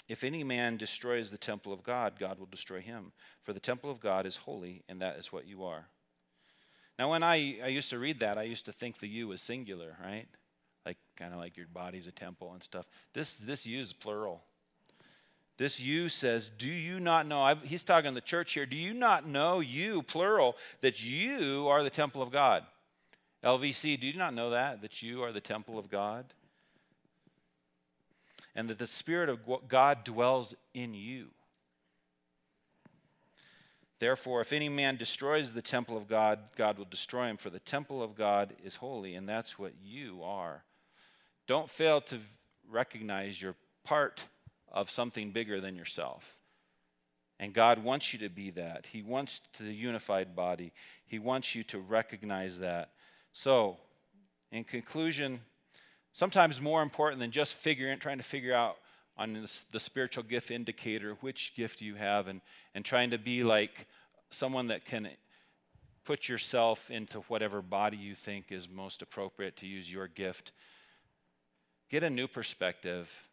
If 0.07 0.23
any 0.23 0.43
man 0.43 0.77
destroys 0.77 1.29
the 1.29 1.37
temple 1.37 1.71
of 1.71 1.83
God, 1.83 2.17
God 2.17 2.39
will 2.39 2.47
destroy 2.47 2.81
him, 2.81 3.11
for 3.43 3.53
the 3.53 3.59
temple 3.59 3.91
of 3.91 3.99
God 3.99 4.25
is 4.25 4.37
holy 4.37 4.83
and 4.89 4.99
that 4.99 5.17
is 5.17 5.31
what 5.31 5.45
you 5.45 5.63
are. 5.63 5.89
Now 6.99 7.09
when 7.09 7.23
I 7.23 7.57
I 7.63 7.67
used 7.67 7.89
to 7.91 7.97
read 7.97 8.19
that, 8.19 8.37
I 8.37 8.43
used 8.43 8.65
to 8.65 8.73
think 8.73 8.99
the 8.99 9.07
you 9.07 9.29
was 9.29 9.41
singular, 9.41 9.95
right? 10.03 10.27
Like 10.85 10.97
kind 11.15 11.33
of 11.33 11.39
like 11.39 11.55
your 11.55 11.67
body's 11.73 12.07
a 12.07 12.11
temple 12.11 12.51
and 12.53 12.61
stuff. 12.61 12.85
This 13.13 13.37
this 13.37 13.65
you 13.65 13.79
is 13.79 13.93
plural. 13.93 14.43
This 15.59 15.79
you 15.79 16.07
says, 16.07 16.49
Do 16.57 16.67
you 16.67 16.99
not 16.99 17.27
know? 17.27 17.41
I, 17.41 17.55
he's 17.55 17.83
talking 17.83 18.11
to 18.11 18.15
the 18.15 18.21
church 18.21 18.53
here. 18.53 18.65
Do 18.65 18.77
you 18.77 18.93
not 18.93 19.27
know, 19.27 19.59
you, 19.59 20.01
plural, 20.03 20.55
that 20.79 21.03
you 21.03 21.67
are 21.67 21.83
the 21.83 21.89
temple 21.89 22.21
of 22.21 22.31
God? 22.31 22.63
LVC, 23.43 23.99
do 23.99 24.07
you 24.07 24.17
not 24.17 24.33
know 24.33 24.51
that? 24.51 24.81
That 24.81 25.01
you 25.01 25.21
are 25.23 25.33
the 25.33 25.41
temple 25.41 25.77
of 25.77 25.89
God? 25.89 26.25
And 28.55 28.69
that 28.69 28.79
the 28.79 28.87
Spirit 28.87 29.27
of 29.27 29.39
God 29.67 30.05
dwells 30.05 30.55
in 30.73 30.93
you. 30.93 31.27
Therefore, 33.99 34.39
if 34.39 34.53
any 34.53 34.69
man 34.69 34.95
destroys 34.95 35.53
the 35.53 35.61
temple 35.61 35.97
of 35.97 36.07
God, 36.07 36.39
God 36.55 36.77
will 36.77 36.87
destroy 36.89 37.27
him, 37.27 37.37
for 37.37 37.49
the 37.49 37.59
temple 37.59 38.01
of 38.01 38.15
God 38.15 38.53
is 38.63 38.75
holy, 38.75 39.15
and 39.15 39.27
that's 39.27 39.59
what 39.59 39.73
you 39.83 40.21
are. 40.23 40.63
Don't 41.47 41.69
fail 41.69 41.99
to 42.01 42.19
recognize 42.69 43.41
your 43.41 43.55
part 43.83 44.25
of 44.71 44.89
something 44.89 45.31
bigger 45.31 45.59
than 45.59 45.75
yourself. 45.75 46.39
And 47.39 47.53
God 47.53 47.83
wants 47.83 48.13
you 48.13 48.19
to 48.19 48.29
be 48.29 48.51
that. 48.51 48.87
He 48.91 49.01
wants 49.01 49.41
to 49.53 49.63
the 49.63 49.73
unified 49.73 50.35
body. 50.35 50.71
He 51.05 51.19
wants 51.19 51.55
you 51.55 51.63
to 51.65 51.79
recognize 51.79 52.59
that. 52.59 52.91
So, 53.33 53.77
in 54.51 54.63
conclusion, 54.63 55.41
sometimes 56.13 56.61
more 56.61 56.81
important 56.81 57.19
than 57.19 57.31
just 57.31 57.53
figuring, 57.53 57.99
trying 57.99 58.17
to 58.17 58.23
figure 58.23 58.53
out 58.53 58.77
on 59.19 59.45
the 59.71 59.79
spiritual 59.79 60.23
gift 60.23 60.49
indicator 60.49 61.15
which 61.21 61.53
gift 61.55 61.81
you 61.81 61.95
have 61.95 62.27
and, 62.27 62.41
and 62.73 62.83
trying 62.83 63.11
to 63.11 63.19
be 63.19 63.43
like 63.43 63.87
someone 64.31 64.67
that 64.67 64.85
can 64.85 65.09
put 66.05 66.27
yourself 66.27 66.89
into 66.89 67.19
whatever 67.27 67.61
body 67.61 67.97
you 67.97 68.15
think 68.15 68.51
is 68.51 68.67
most 68.67 69.03
appropriate 69.03 69.57
to 69.57 69.67
use 69.67 69.91
your 69.91 70.07
gift. 70.07 70.51
Get 71.89 72.03
a 72.03 72.09
new 72.09 72.27
perspective 72.27 73.29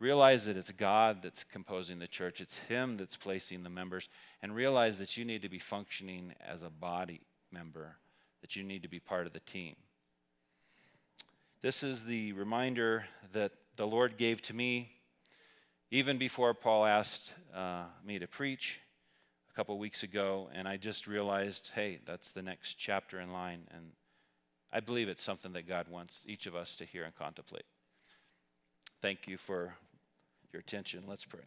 Realize 0.00 0.46
that 0.46 0.56
it's 0.56 0.72
God 0.72 1.22
that's 1.22 1.44
composing 1.44 1.98
the 1.98 2.08
church, 2.08 2.40
it's 2.40 2.58
Him 2.58 2.96
that's 2.96 3.16
placing 3.16 3.62
the 3.62 3.70
members, 3.70 4.08
and 4.42 4.54
realize 4.54 4.98
that 4.98 5.16
you 5.16 5.24
need 5.24 5.42
to 5.42 5.48
be 5.48 5.58
functioning 5.58 6.34
as 6.46 6.62
a 6.62 6.70
body 6.70 7.20
member, 7.52 7.96
that 8.40 8.56
you 8.56 8.64
need 8.64 8.82
to 8.82 8.88
be 8.88 8.98
part 8.98 9.26
of 9.26 9.32
the 9.32 9.40
team. 9.40 9.76
This 11.62 11.82
is 11.82 12.04
the 12.04 12.32
reminder 12.32 13.06
that 13.32 13.52
the 13.76 13.86
Lord 13.86 14.16
gave 14.16 14.40
to 14.42 14.54
me 14.54 14.90
even 15.90 16.18
before 16.18 16.54
Paul 16.54 16.84
asked 16.84 17.34
uh, 17.54 17.84
me 18.04 18.18
to 18.18 18.26
preach 18.26 18.80
a 19.50 19.54
couple 19.54 19.78
weeks 19.78 20.02
ago, 20.02 20.48
and 20.52 20.66
I 20.66 20.76
just 20.76 21.06
realized, 21.06 21.70
hey, 21.74 22.00
that's 22.04 22.32
the 22.32 22.42
next 22.42 22.74
chapter 22.74 23.20
in 23.20 23.32
line, 23.32 23.68
and 23.72 23.92
I 24.72 24.80
believe 24.80 25.08
it's 25.08 25.22
something 25.22 25.52
that 25.52 25.68
God 25.68 25.86
wants 25.88 26.24
each 26.26 26.46
of 26.46 26.56
us 26.56 26.76
to 26.76 26.84
hear 26.84 27.04
and 27.04 27.14
contemplate. 27.14 27.66
Thank 29.00 29.28
you 29.28 29.36
for 29.36 29.74
your 30.52 30.60
attention. 30.60 31.04
Let's 31.06 31.24
pray. 31.24 31.44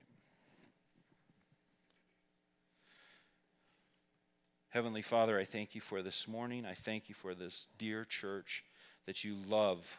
Heavenly 4.69 5.01
Father, 5.01 5.39
I 5.39 5.43
thank 5.43 5.75
you 5.75 5.81
for 5.81 6.01
this 6.01 6.27
morning. 6.27 6.65
I 6.65 6.73
thank 6.73 7.09
you 7.09 7.15
for 7.15 7.33
this 7.33 7.67
dear 7.77 8.05
church 8.05 8.63
that 9.05 9.23
you 9.23 9.37
love 9.47 9.97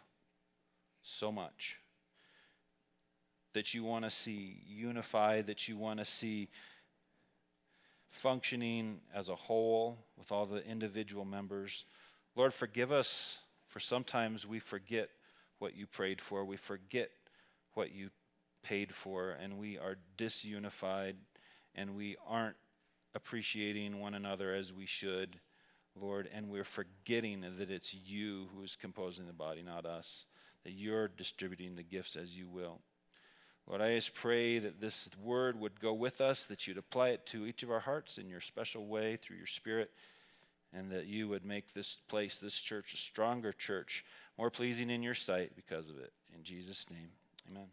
so 1.03 1.33
much. 1.33 1.79
That 3.55 3.75
you 3.75 3.83
want 3.85 4.05
to 4.05 4.11
see 4.11 4.63
unified, 4.67 5.47
that 5.47 5.69
you 5.69 5.77
want 5.77 5.99
to 5.99 6.05
see 6.05 6.49
functioning 8.09 9.01
as 9.15 9.29
a 9.29 9.35
whole 9.35 9.99
with 10.17 10.33
all 10.33 10.47
the 10.47 10.65
individual 10.67 11.25
members. 11.25 11.85
Lord, 12.37 12.55
forgive 12.55 12.93
us 12.93 13.41
for 13.67 13.81
sometimes 13.81 14.47
we 14.47 14.59
forget 14.59 15.11
what 15.59 15.77
you 15.77 15.87
prayed 15.87 16.21
for. 16.21 16.45
We 16.45 16.57
forget 16.57 17.11
what 17.75 17.93
you 17.93 18.11
paid 18.63 18.95
for, 18.95 19.31
and 19.31 19.59
we 19.59 19.79
are 19.79 19.97
disunified, 20.17 21.15
and 21.75 21.95
we 21.95 22.17
aren't 22.27 22.57
appreciating 23.15 24.01
one 24.01 24.15
another 24.15 24.55
as 24.55 24.73
we 24.73 24.87
should, 24.87 25.41
Lord, 25.95 26.29
and 26.33 26.49
we're 26.49 26.65
forgetting 26.65 27.45
that 27.59 27.71
it's 27.71 27.95
you 27.95 28.49
who 28.55 28.63
is 28.63 28.77
composing 28.77 29.27
the 29.27 29.33
body, 29.33 29.63
not 29.63 29.87
us, 29.87 30.27
that 30.65 30.73
you're 30.73 31.09
distributing 31.09 31.77
the 31.77 31.83
gifts 31.83 32.17
as 32.17 32.39
you 32.39 32.49
will. 32.49 32.81
Lord, 33.69 33.83
I 33.83 33.95
just 33.97 34.15
pray 34.15 34.59
that 34.59 34.81
this 34.81 35.11
word 35.23 35.61
would 35.61 35.79
go 35.79 35.93
with 35.93 36.23
us, 36.23 36.47
that 36.47 36.67
you'd 36.67 36.79
apply 36.79 37.11
it 37.11 37.27
to 37.27 37.45
each 37.45 37.63
of 37.63 37.71
our 37.71 37.81
hearts 37.81 38.17
in 38.17 38.29
your 38.29 38.41
special 38.41 38.87
way 38.87 39.17
through 39.17 39.37
your 39.37 39.47
Spirit, 39.47 39.91
and 40.73 40.91
that 40.91 41.07
you 41.07 41.29
would 41.29 41.45
make 41.45 41.75
this 41.75 41.99
place, 42.09 42.39
this 42.39 42.59
church, 42.59 42.95
a 42.95 42.97
stronger 42.97 43.53
church, 43.53 44.07
more 44.39 44.51
pleasing 44.51 44.89
in 44.89 45.03
your 45.03 45.15
sight 45.15 45.53
because 45.55 45.91
of 45.91 45.99
it. 45.99 46.13
In 46.35 46.43
Jesus' 46.43 46.87
name, 46.91 47.11
amen. 47.51 47.69